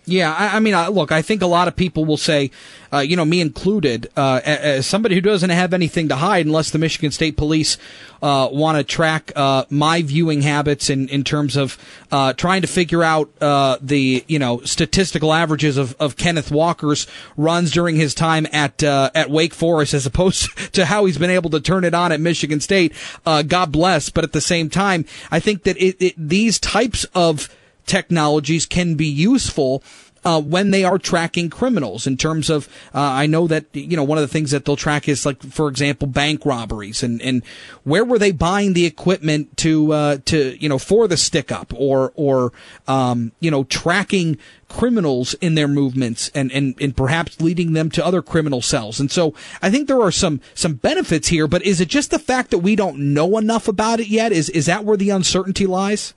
Yeah, 0.09 0.33
I, 0.33 0.57
I 0.57 0.61
mean, 0.61 0.73
uh, 0.73 0.89
look, 0.89 1.13
I 1.13 1.21
think 1.21 1.43
a 1.43 1.47
lot 1.47 1.69
of 1.69 1.77
people 1.77 2.07
will 2.07 2.17
say, 2.17 2.51
uh, 2.93 3.01
you 3.01 3.15
know, 3.15 3.27
me 3.27 3.43
included, 3.43 4.11
uh, 4.17 4.41
as 4.43 4.87
somebody 4.87 5.15
who 5.15 5.21
doesn't 5.21 5.51
have 5.51 5.75
anything 5.75 6.09
to 6.09 6.17
hide 6.17 6.47
unless 6.47 6.71
the 6.71 6.79
Michigan 6.79 7.11
State 7.11 7.37
Police 7.37 7.77
uh, 8.23 8.49
want 8.51 8.79
to 8.79 8.85
track 8.85 9.31
uh, 9.37 9.65
my 9.69 10.01
viewing 10.01 10.41
habits 10.41 10.89
in, 10.89 11.09
in 11.09 11.25
terms 11.25 11.57
of 11.57 11.77
uh, 12.11 12.33
trying 12.33 12.63
to 12.63 12.67
figure 12.67 13.05
out 13.05 13.31
the, 13.39 14.25
you 14.27 14.39
know, 14.39 14.61
statistical 14.63 15.33
averages 15.33 15.77
of, 15.77 15.95
of 16.01 16.17
Kenneth 16.17 16.51
Walker's 16.51 17.07
runs 17.37 17.71
during 17.71 17.97
his 17.97 18.15
time 18.15 18.47
at 18.53 18.83
at 18.83 19.31
Wake 19.31 19.53
Forest 19.53 19.93
as 19.93 20.07
opposed 20.07 20.57
to 20.73 20.87
how 20.87 21.05
he's 21.05 21.19
been 21.19 21.31
able 21.31 21.51
to 21.51 21.61
turn 21.61 21.85
it 21.85 21.93
on 21.93 22.13
at 22.13 22.21
Michigan 22.21 22.61
State. 22.61 22.95
God 23.25 23.71
bless. 23.71 24.09
But 24.09 24.25
at 24.25 24.33
the 24.33 24.41
same 24.41 24.71
time, 24.71 25.05
I 25.31 25.39
think 25.41 25.65
that 25.65 25.77
it, 25.77 25.97
it, 26.01 26.15
these 26.17 26.59
types 26.59 27.05
of 27.15 27.49
technologies 27.89 28.67
can 28.67 28.95
be 28.95 29.07
useful 29.07 29.83
uh, 30.25 30.41
when 30.41 30.71
they 30.71 30.85
are 30.85 30.99
tracking 30.99 31.49
criminals 31.49 32.07
in 32.07 32.17
terms 32.17 32.51
of 32.51 32.69
uh, 32.95 33.01
I 33.01 33.27
know 33.27 33.47
that 33.47 33.67
you 33.73 33.97
know 33.97 34.05
one 34.05 34.19
of 34.19 34.23
the 34.23 34.29
things 34.29 34.51
that 34.51 34.65
they'll 34.65 34.77
track 34.77 35.09
is 35.09 35.25
like 35.25 35.43
for 35.43 35.69
example 35.69 36.07
bank 36.09 36.45
robberies 36.45 37.03
and 37.03 37.23
and 37.23 37.43
where 37.85 38.05
were 38.05 38.19
they 38.19 38.33
buying 38.33 38.73
the 38.73 38.87
equipment 38.87 39.57
to 39.59 39.93
uh, 39.93 40.19
to 40.27 40.57
you 40.61 40.69
know 40.69 40.79
for 40.79 41.09
the 41.09 41.17
stick 41.17 41.53
up 41.53 41.73
or 41.75 42.13
or 42.15 42.53
um, 42.87 43.33
you 43.41 43.51
know 43.51 43.65
tracking 43.65 44.39
criminals 44.69 45.33
in 45.35 45.55
their 45.55 45.69
movements 45.69 46.31
and, 46.35 46.53
and 46.53 46.75
and 46.81 46.97
perhaps 46.97 47.41
leading 47.41 47.73
them 47.73 47.91
to 47.91 48.05
other 48.05 48.21
criminal 48.23 48.61
cells? 48.61 49.01
And 49.01 49.11
so 49.11 49.35
I 49.63 49.71
think 49.71 49.89
there 49.89 50.03
are 50.03 50.13
some 50.13 50.41
some 50.55 50.75
benefits 50.75 51.29
here 51.29 51.47
but 51.47 51.63
is 51.63 51.81
it 51.81 51.89
just 51.89 52.11
the 52.11 52.19
fact 52.19 52.51
that 52.51 52.59
we 52.59 52.77
don't 52.77 52.99
know 52.99 53.39
enough 53.39 53.69
about 53.69 54.01
it 54.01 54.09
yet? 54.09 54.33
Is 54.33 54.51
is 54.51 54.67
that 54.67 54.85
where 54.85 54.97
the 54.97 55.11
uncertainty 55.11 55.67
lies 55.67 56.15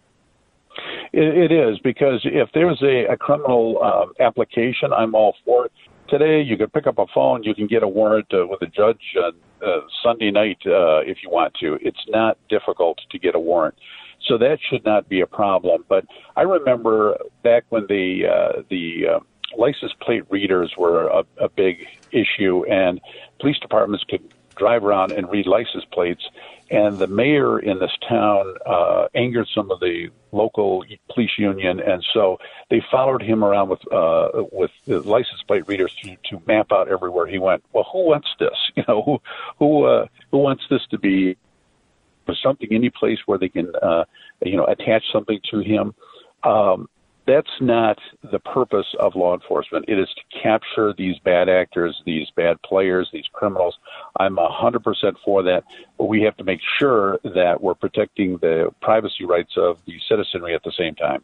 it, 1.13 1.51
it 1.51 1.51
is 1.51 1.79
because 1.79 2.21
if 2.23 2.49
there's 2.53 2.81
a, 2.81 3.11
a 3.11 3.17
criminal 3.17 3.79
uh, 3.83 4.23
application, 4.23 4.93
I'm 4.93 5.15
all 5.15 5.35
for 5.45 5.65
it. 5.65 5.71
Today, 6.09 6.41
you 6.41 6.57
can 6.57 6.69
pick 6.69 6.87
up 6.87 6.97
a 6.97 7.05
phone, 7.13 7.43
you 7.43 7.55
can 7.55 7.67
get 7.67 7.83
a 7.83 7.87
warrant 7.87 8.27
uh, 8.33 8.45
with 8.45 8.61
a 8.61 8.67
judge 8.67 9.01
uh, 9.17 9.31
uh, 9.65 9.81
Sunday 10.03 10.29
night 10.31 10.57
uh, 10.65 10.99
if 10.99 11.19
you 11.23 11.29
want 11.29 11.53
to. 11.61 11.77
It's 11.81 12.03
not 12.09 12.37
difficult 12.49 12.99
to 13.09 13.19
get 13.19 13.33
a 13.33 13.39
warrant, 13.39 13.75
so 14.27 14.37
that 14.37 14.57
should 14.69 14.83
not 14.83 15.07
be 15.07 15.21
a 15.21 15.27
problem. 15.27 15.85
But 15.87 16.05
I 16.35 16.41
remember 16.41 17.17
back 17.43 17.63
when 17.69 17.85
the 17.87 18.23
uh, 18.27 18.63
the 18.69 19.03
uh, 19.07 19.19
license 19.57 19.93
plate 20.01 20.23
readers 20.29 20.73
were 20.77 21.07
a, 21.07 21.23
a 21.39 21.47
big 21.47 21.85
issue, 22.11 22.65
and 22.69 22.99
police 23.39 23.59
departments 23.59 24.03
could 24.09 24.33
drive 24.55 24.84
around 24.84 25.12
and 25.12 25.29
read 25.29 25.48
license 25.48 25.86
plates. 25.91 26.24
And 26.70 26.98
the 26.98 27.08
mayor 27.08 27.60
in 27.60 27.79
this 27.79 27.91
town 28.08 28.55
uh, 28.65 29.08
angered 29.13 29.48
some 29.53 29.72
of 29.72 29.81
the 29.81 30.10
local 30.31 30.86
police 31.10 31.31
union, 31.38 31.81
and 31.81 32.01
so 32.13 32.39
they 32.70 32.81
followed 32.89 33.22
him 33.22 33.43
around 33.43 33.67
with 33.67 33.81
uh, 33.91 34.29
with 34.53 34.72
license 34.88 35.41
plate 35.46 35.67
readers 35.67 35.93
to, 36.03 36.15
to 36.29 36.41
map 36.48 36.72
out 36.72 36.88
everywhere 36.88 37.27
he 37.27 37.39
went. 37.39 37.62
Well, 37.74 37.86
who 37.91 38.05
wants 38.05 38.29
this? 38.39 38.58
You 38.77 38.86
know, 38.88 39.01
who 39.03 39.22
who 39.60 39.84
uh, 39.84 40.05
who 40.31 40.38
wants 40.38 40.63
this 40.70 40.81
to 40.91 40.98
be 40.98 41.36
something 42.41 42.70
any 42.72 42.89
place 42.89 43.20
where 43.25 43.38
they 43.38 43.50
can 43.50 43.75
uh, 43.75 44.05
you 44.46 44.55
know 44.55 44.65
attach 44.65 45.03
something 45.12 45.41
to 45.51 45.60
him? 45.60 45.93
Um, 46.43 46.88
that's 47.25 47.51
not 47.59 47.99
the 48.31 48.39
purpose 48.39 48.87
of 48.99 49.15
law 49.15 49.33
enforcement. 49.33 49.85
It 49.87 49.99
is 49.99 50.09
to 50.09 50.39
capture 50.41 50.93
these 50.97 51.19
bad 51.19 51.49
actors, 51.49 52.01
these 52.05 52.27
bad 52.35 52.61
players, 52.63 53.09
these 53.13 53.27
criminals. 53.31 53.77
I'm 54.19 54.37
100% 54.37 55.15
for 55.23 55.43
that, 55.43 55.63
but 55.97 56.05
we 56.05 56.21
have 56.23 56.35
to 56.37 56.43
make 56.43 56.59
sure 56.79 57.19
that 57.23 57.61
we're 57.61 57.75
protecting 57.75 58.37
the 58.37 58.73
privacy 58.81 59.25
rights 59.25 59.53
of 59.55 59.79
the 59.85 59.99
citizenry 60.09 60.55
at 60.55 60.63
the 60.63 60.71
same 60.71 60.95
time. 60.95 61.23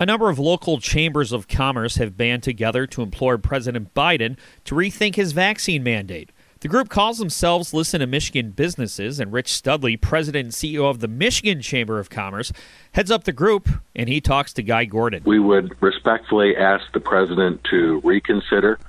A 0.00 0.06
number 0.06 0.30
of 0.30 0.38
local 0.38 0.78
chambers 0.78 1.32
of 1.32 1.48
commerce 1.48 1.96
have 1.96 2.16
band 2.16 2.44
together 2.44 2.86
to 2.86 3.02
implore 3.02 3.36
President 3.36 3.92
Biden 3.94 4.38
to 4.64 4.76
rethink 4.76 5.16
his 5.16 5.32
vaccine 5.32 5.82
mandate. 5.82 6.30
The 6.60 6.66
group 6.66 6.88
calls 6.88 7.18
themselves 7.18 7.72
Listen 7.72 8.00
to 8.00 8.06
Michigan 8.08 8.50
Businesses, 8.50 9.20
and 9.20 9.32
Rich 9.32 9.52
Studley, 9.52 9.96
president 9.96 10.46
and 10.46 10.52
CEO 10.52 10.90
of 10.90 10.98
the 10.98 11.06
Michigan 11.06 11.62
Chamber 11.62 12.00
of 12.00 12.10
Commerce, 12.10 12.52
heads 12.92 13.12
up 13.12 13.22
the 13.22 13.32
group, 13.32 13.68
and 13.94 14.08
he 14.08 14.20
talks 14.20 14.52
to 14.54 14.62
Guy 14.64 14.84
Gordon. 14.84 15.22
We 15.24 15.38
would 15.38 15.80
respectfully 15.80 16.56
ask 16.56 16.90
the 16.92 16.98
president 16.98 17.62
to 17.70 18.00
reconsider, 18.02 18.80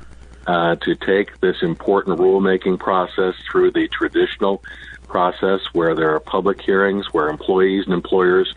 uh, 0.47 0.77
to 0.77 0.95
take 0.95 1.39
this 1.41 1.57
important 1.61 2.17
rulemaking 2.17 2.79
process 2.79 3.35
through 3.51 3.69
the 3.71 3.87
traditional 3.89 4.63
process 5.07 5.59
where 5.73 5.93
there 5.93 6.15
are 6.15 6.19
public 6.19 6.59
hearings, 6.61 7.13
where 7.13 7.29
employees 7.29 7.85
and 7.85 7.93
employers 7.93 8.51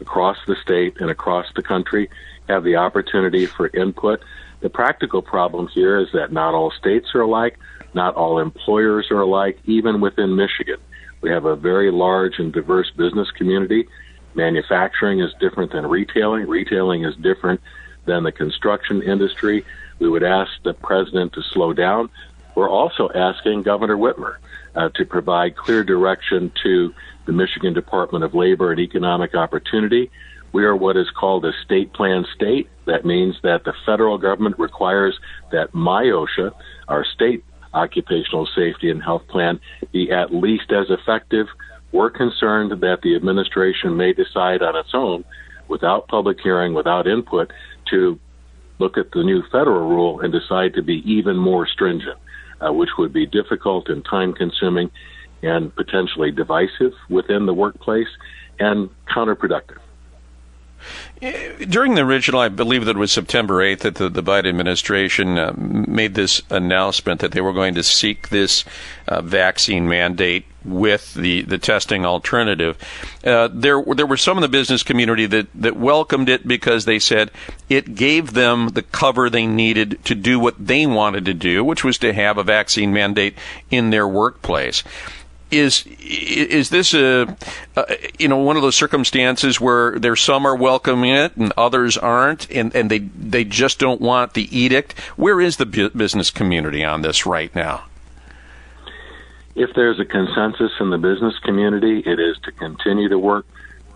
across 0.00 0.36
the 0.46 0.54
state 0.54 1.00
and 1.00 1.10
across 1.10 1.46
the 1.56 1.62
country 1.62 2.08
have 2.48 2.62
the 2.62 2.76
opportunity 2.76 3.46
for 3.46 3.66
input. 3.74 4.22
The 4.60 4.70
practical 4.70 5.20
problem 5.20 5.66
here 5.66 5.98
is 5.98 6.12
that 6.12 6.30
not 6.30 6.54
all 6.54 6.70
states 6.70 7.12
are 7.16 7.22
alike. 7.22 7.58
Not 7.94 8.14
all 8.14 8.38
employers 8.38 9.10
are 9.10 9.20
alike, 9.20 9.58
even 9.64 10.00
within 10.00 10.36
Michigan. 10.36 10.78
We 11.20 11.30
have 11.30 11.44
a 11.44 11.56
very 11.56 11.90
large 11.90 12.38
and 12.38 12.52
diverse 12.52 12.90
business 12.90 13.30
community. 13.30 13.88
Manufacturing 14.34 15.20
is 15.20 15.32
different 15.40 15.72
than 15.72 15.86
retailing. 15.86 16.48
Retailing 16.48 17.04
is 17.04 17.14
different 17.16 17.60
than 18.06 18.24
the 18.24 18.32
construction 18.32 19.02
industry. 19.02 19.64
We 19.98 20.08
would 20.08 20.24
ask 20.24 20.50
the 20.64 20.74
president 20.74 21.34
to 21.34 21.42
slow 21.42 21.72
down. 21.72 22.10
We're 22.54 22.70
also 22.70 23.08
asking 23.14 23.62
Governor 23.62 23.96
Whitmer 23.96 24.36
uh, 24.74 24.88
to 24.90 25.04
provide 25.04 25.56
clear 25.56 25.84
direction 25.84 26.52
to 26.62 26.94
the 27.26 27.32
Michigan 27.32 27.72
Department 27.72 28.24
of 28.24 28.34
Labor 28.34 28.72
and 28.72 28.80
Economic 28.80 29.34
Opportunity. 29.34 30.10
We 30.52 30.64
are 30.64 30.76
what 30.76 30.96
is 30.96 31.08
called 31.10 31.44
a 31.44 31.52
state 31.64 31.92
plan 31.92 32.26
state. 32.34 32.68
That 32.84 33.04
means 33.04 33.36
that 33.42 33.64
the 33.64 33.72
federal 33.86 34.18
government 34.18 34.58
requires 34.58 35.18
that 35.50 35.72
MIOSHA, 35.72 36.52
our 36.88 37.04
state 37.04 37.44
occupational 37.74 38.46
safety 38.54 38.90
and 38.90 39.02
health 39.02 39.26
plan 39.28 39.60
be 39.92 40.10
at 40.10 40.34
least 40.34 40.72
as 40.72 40.86
effective. 40.90 41.46
We're 41.92 42.10
concerned 42.10 42.72
that 42.72 43.00
the 43.02 43.14
administration 43.16 43.96
may 43.96 44.12
decide 44.12 44.62
on 44.62 44.76
its 44.76 44.90
own, 44.94 45.24
without 45.68 46.08
public 46.08 46.38
hearing, 46.40 46.74
without 46.74 47.06
input, 47.06 47.52
to 47.90 48.18
look 48.78 48.96
at 48.98 49.12
the 49.12 49.22
new 49.22 49.42
federal 49.52 49.88
rule 49.88 50.20
and 50.20 50.32
decide 50.32 50.74
to 50.74 50.82
be 50.82 51.02
even 51.10 51.36
more 51.36 51.66
stringent, 51.66 52.18
uh, 52.60 52.72
which 52.72 52.90
would 52.98 53.12
be 53.12 53.26
difficult 53.26 53.88
and 53.88 54.04
time 54.04 54.32
consuming 54.32 54.90
and 55.42 55.74
potentially 55.74 56.30
divisive 56.30 56.92
within 57.08 57.46
the 57.46 57.54
workplace 57.54 58.08
and 58.58 58.88
counterproductive. 59.14 59.78
During 61.20 61.94
the 61.94 62.02
original, 62.02 62.40
I 62.40 62.48
believe 62.48 62.84
that 62.84 62.96
it 62.96 62.98
was 62.98 63.12
September 63.12 63.62
8th 63.62 63.80
that 63.80 63.94
the, 63.96 64.08
the 64.08 64.22
Biden 64.22 64.48
administration 64.48 65.38
uh, 65.38 65.52
made 65.56 66.14
this 66.14 66.42
announcement 66.50 67.20
that 67.20 67.32
they 67.32 67.40
were 67.40 67.52
going 67.52 67.74
to 67.74 67.82
seek 67.82 68.28
this 68.28 68.64
uh, 69.06 69.22
vaccine 69.22 69.88
mandate 69.88 70.46
with 70.64 71.14
the, 71.14 71.42
the 71.42 71.58
testing 71.58 72.04
alternative. 72.04 72.76
Uh, 73.24 73.48
there, 73.52 73.82
there 73.94 74.06
were 74.06 74.16
some 74.16 74.38
in 74.38 74.42
the 74.42 74.48
business 74.48 74.82
community 74.82 75.26
that, 75.26 75.48
that 75.54 75.76
welcomed 75.76 76.28
it 76.28 76.46
because 76.46 76.84
they 76.84 76.98
said 76.98 77.30
it 77.68 77.94
gave 77.94 78.32
them 78.32 78.68
the 78.68 78.82
cover 78.82 79.28
they 79.28 79.46
needed 79.46 80.04
to 80.04 80.14
do 80.14 80.38
what 80.38 80.54
they 80.64 80.86
wanted 80.86 81.24
to 81.24 81.34
do, 81.34 81.64
which 81.64 81.84
was 81.84 81.98
to 81.98 82.12
have 82.12 82.38
a 82.38 82.44
vaccine 82.44 82.92
mandate 82.92 83.36
in 83.70 83.90
their 83.90 84.06
workplace 84.06 84.82
is 85.52 85.84
is 86.00 86.70
this 86.70 86.94
a, 86.94 87.36
a, 87.76 87.96
you 88.18 88.28
know 88.28 88.38
one 88.38 88.56
of 88.56 88.62
those 88.62 88.76
circumstances 88.76 89.60
where 89.60 89.98
there's 89.98 90.20
some 90.20 90.46
are 90.46 90.56
welcoming 90.56 91.10
it 91.10 91.36
and 91.36 91.52
others 91.56 91.96
aren't 91.96 92.50
and, 92.50 92.74
and 92.74 92.90
they 92.90 92.98
they 92.98 93.44
just 93.44 93.78
don't 93.78 94.00
want 94.00 94.34
the 94.34 94.56
edict? 94.56 94.98
Where 95.16 95.40
is 95.40 95.58
the 95.58 95.66
business 95.66 96.30
community 96.30 96.84
on 96.84 97.02
this 97.02 97.26
right 97.26 97.54
now? 97.54 97.84
If 99.54 99.74
there's 99.74 100.00
a 100.00 100.06
consensus 100.06 100.72
in 100.80 100.90
the 100.90 100.98
business 100.98 101.38
community 101.40 102.00
it 102.00 102.18
is 102.18 102.38
to 102.44 102.52
continue 102.52 103.08
to 103.10 103.18
work 103.18 103.46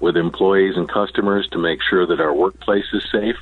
with 0.01 0.17
employees 0.17 0.77
and 0.77 0.89
customers 0.89 1.49
to 1.53 1.59
make 1.59 1.81
sure 1.83 2.07
that 2.07 2.21
our 2.21 2.35
workplace 2.35 2.85
is 2.93 3.03
safe. 3.11 3.37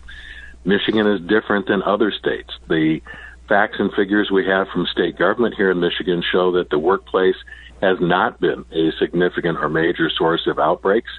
Michigan 0.65 1.07
is 1.07 1.21
different 1.21 1.67
than 1.67 1.83
other 1.83 2.11
states. 2.13 2.51
The 2.69 3.03
facts 3.49 3.77
and 3.79 3.93
figures 3.93 4.31
we 4.31 4.47
have 4.47 4.69
from 4.69 4.87
state 4.87 5.17
government 5.17 5.55
here 5.55 5.71
in 5.71 5.81
Michigan 5.81 6.23
show 6.23 6.53
that 6.53 6.71
the 6.71 6.79
workplace 6.79 7.37
has 7.85 7.99
not 8.01 8.41
been 8.41 8.65
a 8.73 8.85
significant 8.99 9.59
or 9.59 9.69
major 9.69 10.09
source 10.11 10.45
of 10.47 10.59
outbreaks. 10.59 11.13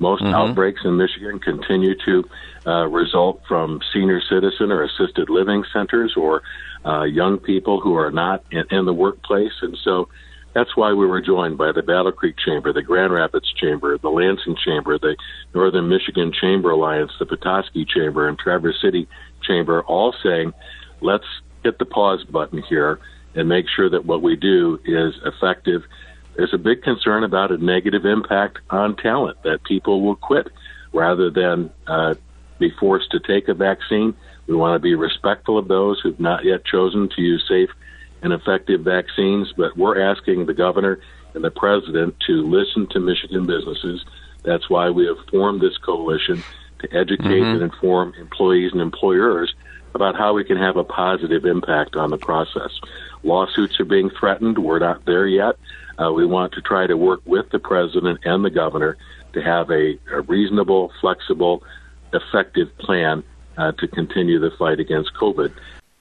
Most 0.00 0.22
Mhm. 0.22 0.34
outbreaks 0.34 0.82
in 0.84 0.96
Michigan 0.96 1.38
continue 1.38 1.94
to 2.06 2.24
uh, 2.66 2.86
result 2.86 3.40
from 3.48 3.80
senior 3.92 4.20
citizen 4.20 4.70
or 4.70 4.82
assisted 4.82 5.30
living 5.30 5.64
centers 5.72 6.12
or 6.16 6.42
uh, 6.84 7.04
young 7.20 7.38
people 7.38 7.80
who 7.80 7.94
are 7.94 8.10
not 8.10 8.42
in, 8.50 8.64
in 8.70 8.84
the 8.84 8.92
workplace. 8.92 9.56
And 9.62 9.76
so 9.86 10.08
that's 10.54 10.76
why 10.76 10.92
we 10.92 11.06
were 11.06 11.22
joined 11.22 11.56
by 11.56 11.72
the 11.72 11.82
Battle 11.82 12.12
Creek 12.12 12.36
Chamber, 12.36 12.72
the 12.72 12.82
Grand 12.82 13.12
Rapids 13.12 13.50
Chamber, 13.62 13.96
the 13.96 14.10
Lansing 14.10 14.56
Chamber, 14.56 14.98
the 14.98 15.16
Northern 15.54 15.88
Michigan 15.88 16.30
Chamber 16.32 16.70
Alliance, 16.70 17.12
the 17.18 17.26
Petoskey 17.26 17.84
Chamber, 17.84 18.28
and 18.28 18.38
Traverse 18.38 18.80
City 18.82 19.08
Chamber, 19.42 19.82
all 19.82 20.12
saying, 20.22 20.52
let's 21.00 21.28
hit 21.64 21.78
the 21.78 21.86
pause 21.86 22.22
button 22.24 22.62
here 22.68 22.98
and 23.34 23.48
make 23.48 23.66
sure 23.74 23.88
that 23.88 24.04
what 24.04 24.20
we 24.20 24.36
do 24.36 24.78
is 24.84 25.14
effective. 25.24 25.82
There's 26.38 26.54
a 26.54 26.58
big 26.58 26.82
concern 26.82 27.24
about 27.24 27.50
a 27.50 27.58
negative 27.58 28.04
impact 28.04 28.60
on 28.70 28.94
talent, 28.94 29.42
that 29.42 29.64
people 29.64 30.02
will 30.02 30.14
quit 30.14 30.46
rather 30.92 31.30
than 31.30 31.68
uh, 31.88 32.14
be 32.60 32.70
forced 32.78 33.10
to 33.10 33.18
take 33.18 33.48
a 33.48 33.54
vaccine. 33.54 34.14
We 34.46 34.54
want 34.54 34.76
to 34.76 34.78
be 34.78 34.94
respectful 34.94 35.58
of 35.58 35.66
those 35.66 36.00
who've 36.00 36.20
not 36.20 36.44
yet 36.44 36.64
chosen 36.64 37.08
to 37.16 37.20
use 37.22 37.44
safe 37.48 37.70
and 38.22 38.32
effective 38.32 38.82
vaccines, 38.82 39.52
but 39.56 39.76
we're 39.76 40.00
asking 40.00 40.46
the 40.46 40.54
governor 40.54 41.00
and 41.34 41.42
the 41.42 41.50
president 41.50 42.14
to 42.28 42.46
listen 42.48 42.86
to 42.90 43.00
Michigan 43.00 43.44
businesses. 43.44 44.04
That's 44.44 44.70
why 44.70 44.90
we 44.90 45.06
have 45.06 45.18
formed 45.32 45.60
this 45.60 45.76
coalition 45.78 46.44
to 46.78 46.96
educate 46.96 47.42
Mhm. 47.42 47.54
and 47.54 47.62
inform 47.62 48.14
employees 48.16 48.70
and 48.70 48.80
employers 48.80 49.52
about 49.94 50.16
how 50.16 50.34
we 50.34 50.44
can 50.44 50.56
have 50.56 50.76
a 50.76 50.84
positive 50.84 51.44
impact 51.44 51.96
on 51.96 52.10
the 52.10 52.18
process. 52.18 52.80
Lawsuits 53.22 53.80
are 53.80 53.84
being 53.84 54.10
threatened. 54.10 54.58
We're 54.58 54.78
not 54.78 55.04
there 55.04 55.26
yet. 55.26 55.56
Uh, 55.98 56.12
we 56.12 56.24
want 56.24 56.52
to 56.52 56.60
try 56.60 56.86
to 56.86 56.96
work 56.96 57.20
with 57.24 57.50
the 57.50 57.58
president 57.58 58.20
and 58.24 58.44
the 58.44 58.50
governor 58.50 58.96
to 59.32 59.42
have 59.42 59.70
a, 59.70 59.98
a 60.12 60.20
reasonable, 60.22 60.92
flexible, 61.00 61.62
effective 62.12 62.76
plan 62.78 63.24
uh, 63.56 63.72
to 63.72 63.88
continue 63.88 64.38
the 64.38 64.50
fight 64.52 64.80
against 64.80 65.12
COVID. 65.14 65.52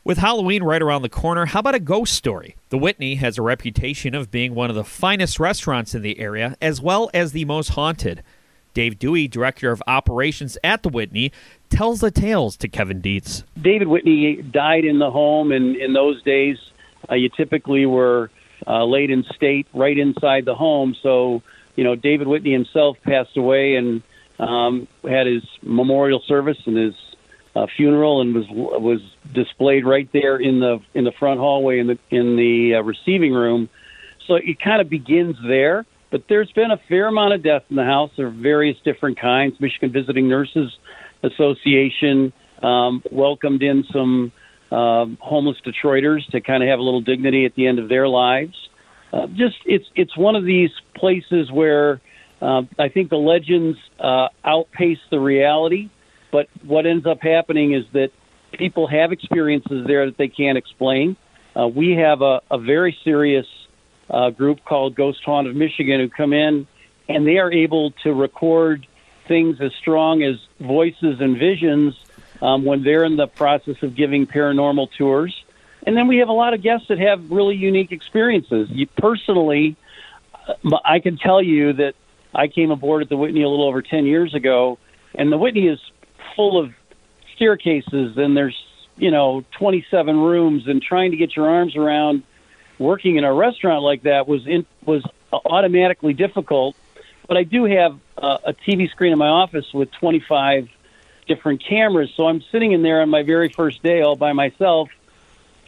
With 0.04 0.20
Halloween 0.20 0.64
right 0.64 0.82
around 0.82 1.02
the 1.02 1.10
corner, 1.10 1.48
how 1.48 1.60
about 1.60 1.76
a 1.76 1.80
ghost 1.80 2.14
story? 2.14 2.56
The 2.70 2.78
Whitney 2.78 3.16
has 3.16 3.38
a 3.38 3.42
reputation 3.42 4.16
of 4.16 4.32
being 4.32 4.56
one 4.56 4.70
of 4.70 4.76
the 4.76 4.86
finest 4.86 5.38
restaurants 5.38 5.94
in 5.94 6.02
the 6.02 6.20
area, 6.20 6.56
as 6.62 6.80
well 6.80 7.10
as 7.14 7.34
the 7.34 7.44
most 7.44 7.72
haunted. 7.72 8.24
Dave 8.74 9.00
Dewey, 9.00 9.28
director 9.28 9.72
of 9.72 9.84
operations 9.88 10.58
at 10.64 10.84
the 10.84 10.90
Whitney, 10.90 11.32
tells 11.70 12.00
the 12.00 12.12
tales 12.12 12.58
to 12.58 12.68
Kevin 12.68 13.02
Dietz. 13.02 13.44
David 13.62 13.88
Whitney 13.88 14.42
died 14.42 14.86
in 14.86 15.00
the 15.00 15.12
home, 15.12 15.52
and 15.52 15.76
in 15.76 15.94
those 15.94 16.22
days, 16.24 16.58
uh, 17.10 17.16
you 17.16 17.30
typically 17.30 17.86
were 17.86 18.30
uh, 18.66 18.84
laid 18.86 19.10
in 19.12 19.24
state 19.36 19.68
right 19.74 19.98
inside 19.98 20.46
the 20.46 20.56
home. 20.56 20.96
So, 21.02 21.42
you 21.76 21.84
know, 21.84 21.96
David 21.96 22.28
Whitney 22.28 22.52
himself 22.52 22.98
passed 23.04 23.38
away 23.38 23.76
and 23.76 24.02
um, 24.40 24.88
had 25.04 25.28
his 25.28 25.44
memorial 25.62 26.22
service 26.28 26.58
and 26.66 26.78
his 26.78 26.96
uh, 27.56 27.68
funeral, 27.76 28.22
and 28.22 28.36
was 28.36 28.46
was 28.50 29.02
displayed 29.34 29.86
right 29.86 30.10
there 30.14 30.38
in 30.38 30.60
the 30.60 30.80
in 30.94 31.04
the 31.06 31.12
front 31.12 31.40
hallway 31.40 31.80
in 31.80 31.88
the 31.88 32.00
in 32.10 32.36
the 32.36 32.76
uh, 32.76 32.82
receiving 32.82 33.34
room. 33.34 33.70
So 34.28 34.36
it 34.36 34.60
kind 34.60 34.82
of 34.82 34.90
begins 34.90 35.38
there. 35.46 35.86
But 36.10 36.24
there's 36.30 36.52
been 36.54 36.72
a 36.72 36.78
fair 36.88 37.08
amount 37.08 37.34
of 37.34 37.44
death 37.44 37.64
in 37.70 37.76
the 37.76 37.84
house. 37.84 38.18
Are 38.18 38.30
various 38.30 38.78
different 38.84 39.20
kinds. 39.20 39.60
Michigan 39.60 39.92
Visiting 39.92 40.30
Nurses 40.30 40.78
Association 41.24 42.34
um, 42.62 43.04
welcomed 43.12 43.64
in 43.64 43.84
some 43.92 44.32
um, 44.72 45.18
homeless 45.22 45.58
Detroiters 45.66 46.26
to 46.32 46.42
kind 46.42 46.64
of 46.64 46.70
have 46.70 46.80
a 46.80 46.82
little 46.82 47.02
dignity 47.02 47.46
at 47.46 47.56
the 47.56 47.68
end 47.68 47.80
of 47.80 47.90
their 47.90 48.08
lives. 48.08 48.56
Uh, 49.14 49.28
just 49.28 49.56
it's 49.66 49.86
it's 49.96 50.18
one 50.18 50.36
of 50.36 50.44
these 50.44 50.72
places 50.96 51.50
where 51.52 52.02
uh, 52.42 52.64
I 52.78 52.90
think 52.90 53.10
the 53.10 53.18
legends 53.18 53.78
uh, 54.00 54.28
outpace 54.44 55.00
the 55.10 55.20
reality. 55.20 55.90
But 56.32 56.48
what 56.66 56.86
ends 56.86 57.06
up 57.06 57.20
happening 57.22 57.74
is 57.74 57.86
that 57.94 58.10
people 58.54 58.88
have 58.88 59.12
experiences 59.14 59.86
there 59.88 60.06
that 60.06 60.18
they 60.18 60.28
can't 60.28 60.58
explain. 60.58 61.16
Uh, 61.56 61.68
we 61.68 61.92
have 61.92 62.22
a, 62.22 62.42
a 62.52 62.58
very 62.60 62.98
serious 63.04 63.46
uh, 64.10 64.30
group 64.30 64.60
called 64.66 64.96
Ghost 64.96 65.20
Haunt 65.26 65.48
of 65.48 65.56
Michigan 65.56 66.00
who 66.02 66.10
come 66.10 66.34
in 66.34 66.68
and 67.10 67.26
they 67.26 67.38
are 67.38 67.52
able 67.52 67.92
to 68.04 68.14
record 68.14 68.86
things 69.28 69.60
as 69.62 69.74
strong 69.74 70.24
as 70.24 70.36
voices 70.60 71.20
and 71.20 71.38
visions 71.38 71.96
um, 72.42 72.66
when 72.66 72.84
they're 72.84 73.04
in 73.04 73.16
the 73.16 73.28
process 73.28 73.82
of 73.82 73.96
giving 73.96 74.28
paranormal 74.28 74.92
tours. 74.98 75.44
And 75.86 75.96
then 75.96 76.08
we 76.08 76.18
have 76.18 76.30
a 76.30 76.34
lot 76.34 76.54
of 76.54 76.62
guests 76.62 76.88
that 76.90 77.00
have 77.00 77.32
really 77.32 77.56
unique 77.56 77.92
experiences. 77.92 78.70
You, 78.70 78.88
personally, 78.88 79.76
uh, 80.48 80.78
I 80.84 81.00
can 81.00 81.18
tell 81.18 81.42
you 81.42 81.74
that 81.74 81.96
I 82.34 82.48
came 82.48 82.72
aboard 82.72 83.04
at 83.04 83.10
the 83.10 83.18
Whitney 83.18 83.44
a 83.44 83.50
little 83.50 83.68
over 83.68 83.82
10 83.82 84.06
years 84.06 84.34
ago, 84.34 84.78
and 85.16 85.32
the 85.32 85.38
Whitney 85.38 85.68
is 85.68 85.80
full 86.36 86.60
of 86.60 86.74
staircases, 87.36 88.18
and 88.18 88.36
there's, 88.36 88.58
you 88.98 89.12
know, 89.12 89.46
27 89.52 90.20
rooms, 90.20 90.68
and 90.68 90.82
trying 90.82 91.12
to 91.12 91.18
get 91.18 91.36
your 91.36 91.50
arms 91.50 91.76
around 91.76 92.24
working 92.80 93.16
in 93.16 93.24
a 93.24 93.34
restaurant 93.34 93.84
like 93.84 94.04
that 94.04 94.28
was 94.28 94.46
in, 94.46 94.66
was 94.86 95.04
automatically 95.32 96.14
difficult. 96.14 96.76
But 97.28 97.38
I 97.38 97.44
do 97.44 97.66
have 97.66 98.00
uh, 98.18 98.38
a 98.46 98.54
TV 98.54 98.90
screen 98.90 99.12
in 99.12 99.20
my 99.20 99.28
office 99.28 99.74
with 99.74 99.92
25 99.92 100.70
different 101.28 101.64
cameras, 101.64 102.12
so 102.16 102.28
I'm 102.28 102.42
sitting 102.52 102.72
in 102.72 102.82
there 102.82 103.02
on 103.02 103.10
my 103.10 103.24
very 103.24 103.50
first 103.50 103.84
day 103.84 104.02
all 104.02 104.16
by 104.16 104.32
myself, 104.32 104.90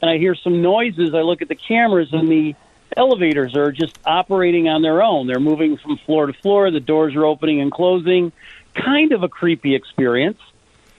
and 0.01 0.09
I 0.09 0.17
hear 0.17 0.35
some 0.35 0.61
noises. 0.61 1.13
I 1.13 1.21
look 1.21 1.41
at 1.41 1.49
the 1.49 1.55
cameras, 1.55 2.13
and 2.13 2.29
the 2.29 2.55
elevators 2.95 3.55
are 3.55 3.71
just 3.71 3.97
operating 4.05 4.69
on 4.69 4.81
their 4.81 5.03
own. 5.03 5.27
They're 5.27 5.39
moving 5.39 5.77
from 5.77 5.97
floor 5.97 6.27
to 6.27 6.33
floor. 6.33 6.71
The 6.71 6.79
doors 6.79 7.15
are 7.15 7.25
opening 7.25 7.59
and 7.59 7.71
closing. 7.71 8.31
Kind 8.73 9.11
of 9.11 9.23
a 9.23 9.29
creepy 9.29 9.75
experience. 9.75 10.39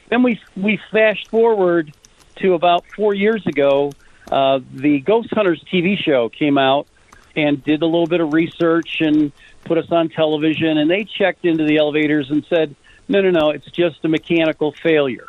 Then 0.08 0.22
we 0.22 0.40
we 0.56 0.78
flashed 0.90 1.28
forward 1.28 1.94
to 2.36 2.54
about 2.54 2.84
four 2.96 3.14
years 3.14 3.46
ago. 3.46 3.92
Uh, 4.30 4.60
the 4.72 5.00
Ghost 5.00 5.30
Hunters 5.32 5.62
TV 5.72 5.96
show 5.96 6.28
came 6.28 6.58
out 6.58 6.86
and 7.36 7.62
did 7.62 7.82
a 7.82 7.86
little 7.86 8.06
bit 8.06 8.20
of 8.20 8.32
research 8.32 9.00
and 9.00 9.32
put 9.64 9.78
us 9.78 9.90
on 9.90 10.08
television. 10.08 10.78
And 10.78 10.90
they 10.90 11.04
checked 11.04 11.44
into 11.44 11.64
the 11.64 11.78
elevators 11.78 12.30
and 12.30 12.44
said, 12.46 12.74
"No, 13.08 13.20
no, 13.20 13.30
no, 13.30 13.50
it's 13.50 13.70
just 13.70 14.04
a 14.04 14.08
mechanical 14.08 14.72
failure." 14.72 15.26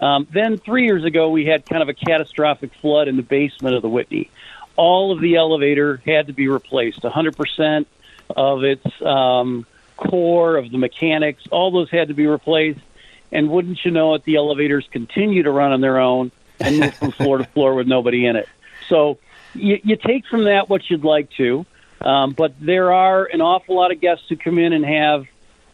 Um, 0.00 0.26
then 0.32 0.58
three 0.58 0.84
years 0.84 1.04
ago, 1.04 1.30
we 1.30 1.46
had 1.46 1.64
kind 1.66 1.82
of 1.82 1.88
a 1.88 1.94
catastrophic 1.94 2.74
flood 2.74 3.08
in 3.08 3.16
the 3.16 3.22
basement 3.22 3.74
of 3.74 3.82
the 3.82 3.88
Whitney. 3.88 4.30
All 4.76 5.12
of 5.12 5.20
the 5.20 5.36
elevator 5.36 6.02
had 6.04 6.26
to 6.26 6.32
be 6.32 6.48
replaced. 6.48 7.02
100% 7.02 7.86
of 8.36 8.64
its 8.64 9.02
um, 9.02 9.66
core, 9.96 10.56
of 10.56 10.70
the 10.70 10.78
mechanics, 10.78 11.44
all 11.50 11.70
those 11.70 11.90
had 11.90 12.08
to 12.08 12.14
be 12.14 12.26
replaced. 12.26 12.80
And 13.30 13.50
wouldn't 13.50 13.84
you 13.84 13.90
know 13.90 14.14
it, 14.14 14.24
the 14.24 14.36
elevators 14.36 14.86
continue 14.90 15.42
to 15.44 15.50
run 15.50 15.72
on 15.72 15.80
their 15.80 15.98
own 15.98 16.30
and 16.60 16.78
move 16.80 16.94
from 16.94 17.10
floor 17.12 17.38
to 17.38 17.44
floor 17.44 17.74
with 17.74 17.86
nobody 17.86 18.26
in 18.26 18.36
it. 18.36 18.48
So 18.88 19.18
you, 19.54 19.80
you 19.82 19.96
take 19.96 20.26
from 20.26 20.44
that 20.44 20.68
what 20.68 20.88
you'd 20.90 21.04
like 21.04 21.30
to. 21.32 21.64
Um, 22.00 22.32
but 22.32 22.54
there 22.60 22.92
are 22.92 23.24
an 23.24 23.40
awful 23.40 23.76
lot 23.76 23.92
of 23.92 24.00
guests 24.00 24.24
who 24.28 24.36
come 24.36 24.58
in 24.58 24.72
and 24.72 24.84
have 24.84 25.24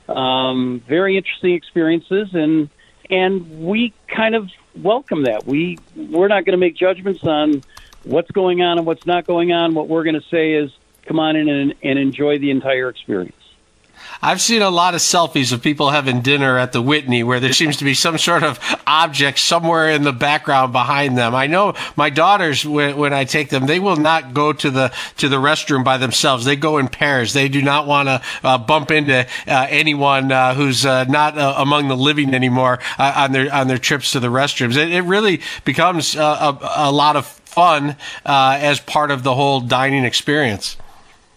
um, 0.08 0.82
very 0.86 1.16
interesting 1.16 1.54
experiences, 1.54 2.28
and 2.34 2.68
and 3.08 3.64
we 3.66 3.92
kind 4.08 4.34
of 4.34 4.50
welcome 4.76 5.24
that. 5.24 5.46
We 5.46 5.78
we're 5.96 6.28
not 6.28 6.44
going 6.44 6.52
to 6.52 6.58
make 6.58 6.76
judgments 6.76 7.24
on 7.24 7.62
what's 8.04 8.30
going 8.30 8.62
on 8.62 8.78
and 8.78 8.86
what's 8.86 9.06
not 9.06 9.26
going 9.26 9.52
on. 9.52 9.74
What 9.74 9.88
we're 9.88 10.04
going 10.04 10.20
to 10.20 10.28
say 10.28 10.54
is, 10.54 10.70
come 11.06 11.18
on 11.18 11.36
in 11.36 11.48
and, 11.48 11.74
and 11.82 11.98
enjoy 11.98 12.38
the 12.38 12.50
entire 12.50 12.88
experience. 12.88 13.34
I've 14.22 14.40
seen 14.40 14.62
a 14.62 14.70
lot 14.70 14.94
of 14.94 15.00
selfies 15.00 15.52
of 15.52 15.62
people 15.62 15.90
having 15.90 16.20
dinner 16.20 16.58
at 16.58 16.72
the 16.72 16.82
Whitney 16.82 17.22
where 17.22 17.40
there 17.40 17.52
seems 17.52 17.76
to 17.78 17.84
be 17.84 17.94
some 17.94 18.18
sort 18.18 18.42
of 18.42 18.58
object 18.86 19.38
somewhere 19.38 19.90
in 19.90 20.02
the 20.02 20.12
background 20.12 20.72
behind 20.72 21.16
them. 21.16 21.34
I 21.34 21.46
know 21.46 21.74
my 21.96 22.10
daughters, 22.10 22.64
when, 22.64 22.96
when 22.96 23.12
I 23.12 23.24
take 23.24 23.48
them, 23.48 23.66
they 23.66 23.80
will 23.80 23.96
not 23.96 24.34
go 24.34 24.52
to 24.52 24.70
the 24.70 24.92
to 25.18 25.28
the 25.28 25.36
restroom 25.36 25.84
by 25.84 25.98
themselves. 25.98 26.44
They 26.44 26.56
go 26.56 26.78
in 26.78 26.88
pairs. 26.88 27.32
They 27.32 27.48
do 27.48 27.62
not 27.62 27.86
want 27.86 28.08
to 28.08 28.22
uh, 28.42 28.58
bump 28.58 28.90
into 28.90 29.26
uh, 29.46 29.66
anyone 29.68 30.32
uh, 30.32 30.54
who's 30.54 30.84
uh, 30.84 31.04
not 31.04 31.38
uh, 31.38 31.54
among 31.56 31.88
the 31.88 31.96
living 31.96 32.34
anymore 32.34 32.78
uh, 32.98 33.12
on 33.16 33.32
their 33.32 33.52
on 33.52 33.68
their 33.68 33.78
trips 33.78 34.12
to 34.12 34.20
the 34.20 34.28
restrooms. 34.28 34.76
It, 34.76 34.92
it 34.92 35.02
really 35.02 35.40
becomes 35.64 36.14
a, 36.14 36.58
a 36.76 36.92
lot 36.92 37.16
of 37.16 37.26
fun 37.26 37.96
as 38.24 38.80
part 38.80 39.10
of 39.10 39.22
the 39.22 39.34
whole 39.34 39.60
dining 39.60 40.04
experience. 40.04 40.76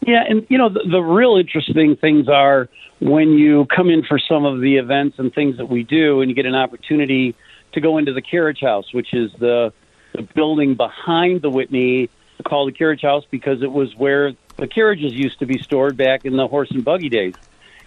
Yeah, 0.05 0.23
and 0.27 0.45
you 0.49 0.57
know 0.57 0.69
the, 0.69 0.81
the 0.89 0.99
real 0.99 1.37
interesting 1.37 1.95
things 1.95 2.27
are 2.27 2.67
when 2.99 3.33
you 3.33 3.65
come 3.73 3.89
in 3.89 4.03
for 4.03 4.19
some 4.19 4.45
of 4.45 4.59
the 4.59 4.77
events 4.77 5.17
and 5.19 5.33
things 5.33 5.57
that 5.57 5.67
we 5.67 5.83
do, 5.83 6.21
and 6.21 6.29
you 6.29 6.35
get 6.35 6.45
an 6.45 6.55
opportunity 6.55 7.35
to 7.73 7.81
go 7.81 7.97
into 7.97 8.13
the 8.13 8.21
carriage 8.21 8.59
house, 8.61 8.93
which 8.93 9.13
is 9.13 9.31
the 9.39 9.71
the 10.13 10.27
building 10.35 10.75
behind 10.75 11.41
the 11.41 11.49
Whitney, 11.49 12.09
called 12.45 12.69
the 12.69 12.77
carriage 12.77 13.01
house 13.01 13.23
because 13.31 13.61
it 13.61 13.71
was 13.71 13.89
where 13.97 14.33
the 14.59 14.67
carriages 14.67 15.13
used 15.13 15.39
to 15.39 15.45
be 15.45 15.57
stored 15.57 15.97
back 15.97 16.21
in 16.25 16.37
the 16.37 16.47
horse 16.47 16.69
and 16.71 16.83
buggy 16.83 17.09
days. 17.09 17.35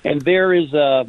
And 0.05 0.25
there 0.25 0.55
is 0.55 0.73
a 0.73 1.05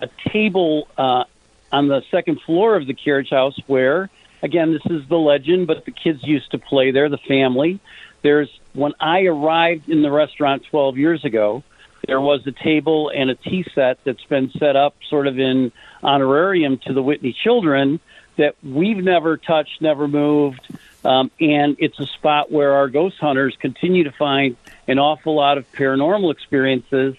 a 0.00 0.08
table 0.32 0.88
uh, 0.96 1.24
on 1.70 1.88
the 1.88 2.02
second 2.10 2.40
floor 2.46 2.76
of 2.76 2.86
the 2.86 2.94
carriage 2.94 3.30
house 3.30 3.58
where 3.66 4.10
again, 4.42 4.72
this 4.72 4.82
is 4.90 5.08
the 5.08 5.16
legend, 5.16 5.66
but 5.66 5.84
the 5.84 5.92
kids 5.92 6.20
used 6.22 6.50
to 6.50 6.58
play 6.58 6.90
there, 6.90 7.08
the 7.08 7.18
family. 7.28 7.80
There's 8.22 8.48
when 8.72 8.92
I 9.00 9.22
arrived 9.22 9.88
in 9.88 10.02
the 10.02 10.10
restaurant 10.10 10.64
12 10.70 10.96
years 10.96 11.24
ago, 11.24 11.62
there 12.06 12.20
was 12.20 12.46
a 12.46 12.52
table 12.52 13.10
and 13.14 13.30
a 13.30 13.34
tea 13.34 13.64
set 13.74 14.02
that's 14.04 14.24
been 14.24 14.50
set 14.58 14.76
up 14.76 14.94
sort 15.08 15.26
of 15.26 15.38
in 15.38 15.72
honorarium 16.02 16.78
to 16.78 16.92
the 16.92 17.02
Whitney 17.02 17.32
children 17.32 18.00
that 18.36 18.56
we've 18.62 19.02
never 19.02 19.36
touched, 19.36 19.80
never 19.80 20.08
moved. 20.08 20.66
Um, 21.04 21.30
and 21.40 21.76
it's 21.78 21.98
a 22.00 22.06
spot 22.06 22.50
where 22.50 22.74
our 22.74 22.88
ghost 22.88 23.18
hunters 23.18 23.56
continue 23.60 24.04
to 24.04 24.12
find 24.12 24.56
an 24.88 24.98
awful 24.98 25.34
lot 25.34 25.58
of 25.58 25.70
paranormal 25.72 26.32
experiences. 26.32 27.14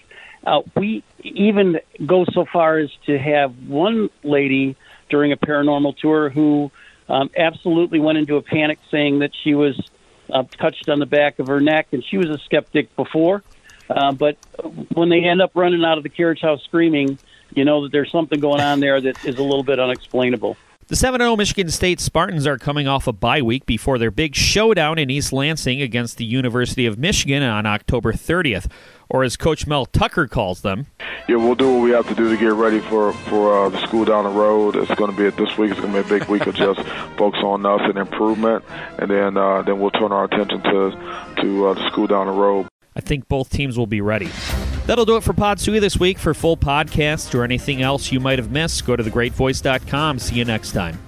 Uh, 0.46 0.62
we 0.74 1.02
even 1.22 1.80
go 2.04 2.24
so 2.32 2.44
far 2.44 2.78
as 2.78 2.90
to 3.06 3.18
have 3.18 3.56
one 3.66 4.10
lady 4.22 4.76
during 5.08 5.32
a 5.32 5.36
paranormal 5.36 5.96
tour 5.96 6.28
who 6.28 6.70
um, 7.08 7.30
absolutely 7.36 8.00
went 8.00 8.18
into 8.18 8.36
a 8.36 8.42
panic 8.42 8.78
saying 8.90 9.20
that 9.20 9.30
she 9.42 9.54
was 9.54 9.78
uh, 10.34 10.42
touched 10.58 10.88
on 10.88 10.98
the 10.98 11.06
back 11.06 11.38
of 11.38 11.46
her 11.46 11.60
neck 11.60 11.88
and 11.92 12.04
she 12.04 12.18
was 12.18 12.28
a 12.28 12.38
skeptic 12.44 12.94
before. 12.96 13.42
Uh, 13.88 14.12
but 14.12 14.36
when 14.94 15.08
they 15.08 15.24
end 15.24 15.40
up 15.40 15.52
running 15.54 15.84
out 15.84 15.96
of 15.96 16.02
the 16.02 16.08
carriage 16.08 16.40
house 16.40 16.62
screaming, 16.64 17.18
you 17.54 17.64
know 17.64 17.84
that 17.84 17.92
there's 17.92 18.10
something 18.10 18.40
going 18.40 18.60
on 18.60 18.80
there 18.80 19.00
that 19.00 19.24
is 19.24 19.38
a 19.38 19.42
little 19.42 19.62
bit 19.62 19.78
unexplainable. 19.78 20.56
The 20.86 20.96
7 20.96 21.18
0 21.18 21.36
Michigan 21.36 21.70
State 21.70 21.98
Spartans 21.98 22.46
are 22.46 22.58
coming 22.58 22.86
off 22.86 23.06
a 23.06 23.12
bye 23.12 23.40
week 23.40 23.64
before 23.64 23.98
their 23.98 24.10
big 24.10 24.34
showdown 24.34 24.98
in 24.98 25.08
East 25.08 25.32
Lansing 25.32 25.80
against 25.80 26.18
the 26.18 26.26
University 26.26 26.84
of 26.84 26.98
Michigan 26.98 27.42
on 27.42 27.64
October 27.64 28.12
30th, 28.12 28.70
or 29.08 29.24
as 29.24 29.36
Coach 29.36 29.66
Mel 29.66 29.86
Tucker 29.86 30.26
calls 30.26 30.62
them. 30.62 30.86
Yeah, 31.28 31.36
we'll 31.36 31.54
do 31.54 31.72
what 31.72 31.82
we 31.82 31.90
have 31.90 32.08
to 32.08 32.14
do 32.14 32.30
to 32.30 32.36
get 32.36 32.52
ready 32.52 32.80
for 32.80 33.12
for 33.12 33.66
uh, 33.66 33.68
the 33.68 33.84
school 33.86 34.04
down 34.04 34.24
the 34.24 34.30
road. 34.30 34.76
It's 34.76 34.94
going 34.94 35.10
to 35.10 35.16
be 35.16 35.28
this 35.36 35.56
week. 35.56 35.70
It's 35.70 35.80
going 35.80 35.92
to 35.92 36.02
be 36.02 36.14
a 36.14 36.18
big 36.18 36.28
week 36.28 36.46
of 36.46 36.54
just 36.54 36.80
focus 37.16 37.40
on 37.42 37.64
us 37.66 37.80
and 37.84 37.98
improvement, 37.98 38.64
and 38.98 39.10
then 39.10 39.36
uh, 39.36 39.62
then 39.62 39.80
we'll 39.80 39.90
turn 39.90 40.12
our 40.12 40.24
attention 40.24 40.62
to 40.62 41.34
to 41.42 41.66
uh, 41.66 41.74
the 41.74 41.86
school 41.90 42.06
down 42.06 42.26
the 42.26 42.32
road. 42.32 42.68
I 42.96 43.00
think 43.00 43.28
both 43.28 43.50
teams 43.50 43.76
will 43.76 43.88
be 43.88 44.00
ready. 44.00 44.30
That'll 44.86 45.06
do 45.06 45.16
it 45.16 45.24
for 45.24 45.32
Pod 45.32 45.58
Sui 45.58 45.78
this 45.78 45.98
week. 45.98 46.18
For 46.18 46.34
full 46.34 46.56
podcasts 46.56 47.34
or 47.34 47.42
anything 47.42 47.82
else 47.82 48.12
you 48.12 48.20
might 48.20 48.38
have 48.38 48.50
missed, 48.50 48.86
go 48.86 48.94
to 48.94 49.02
thegreatvoice.com. 49.02 50.18
See 50.18 50.36
you 50.36 50.44
next 50.44 50.72
time. 50.72 50.98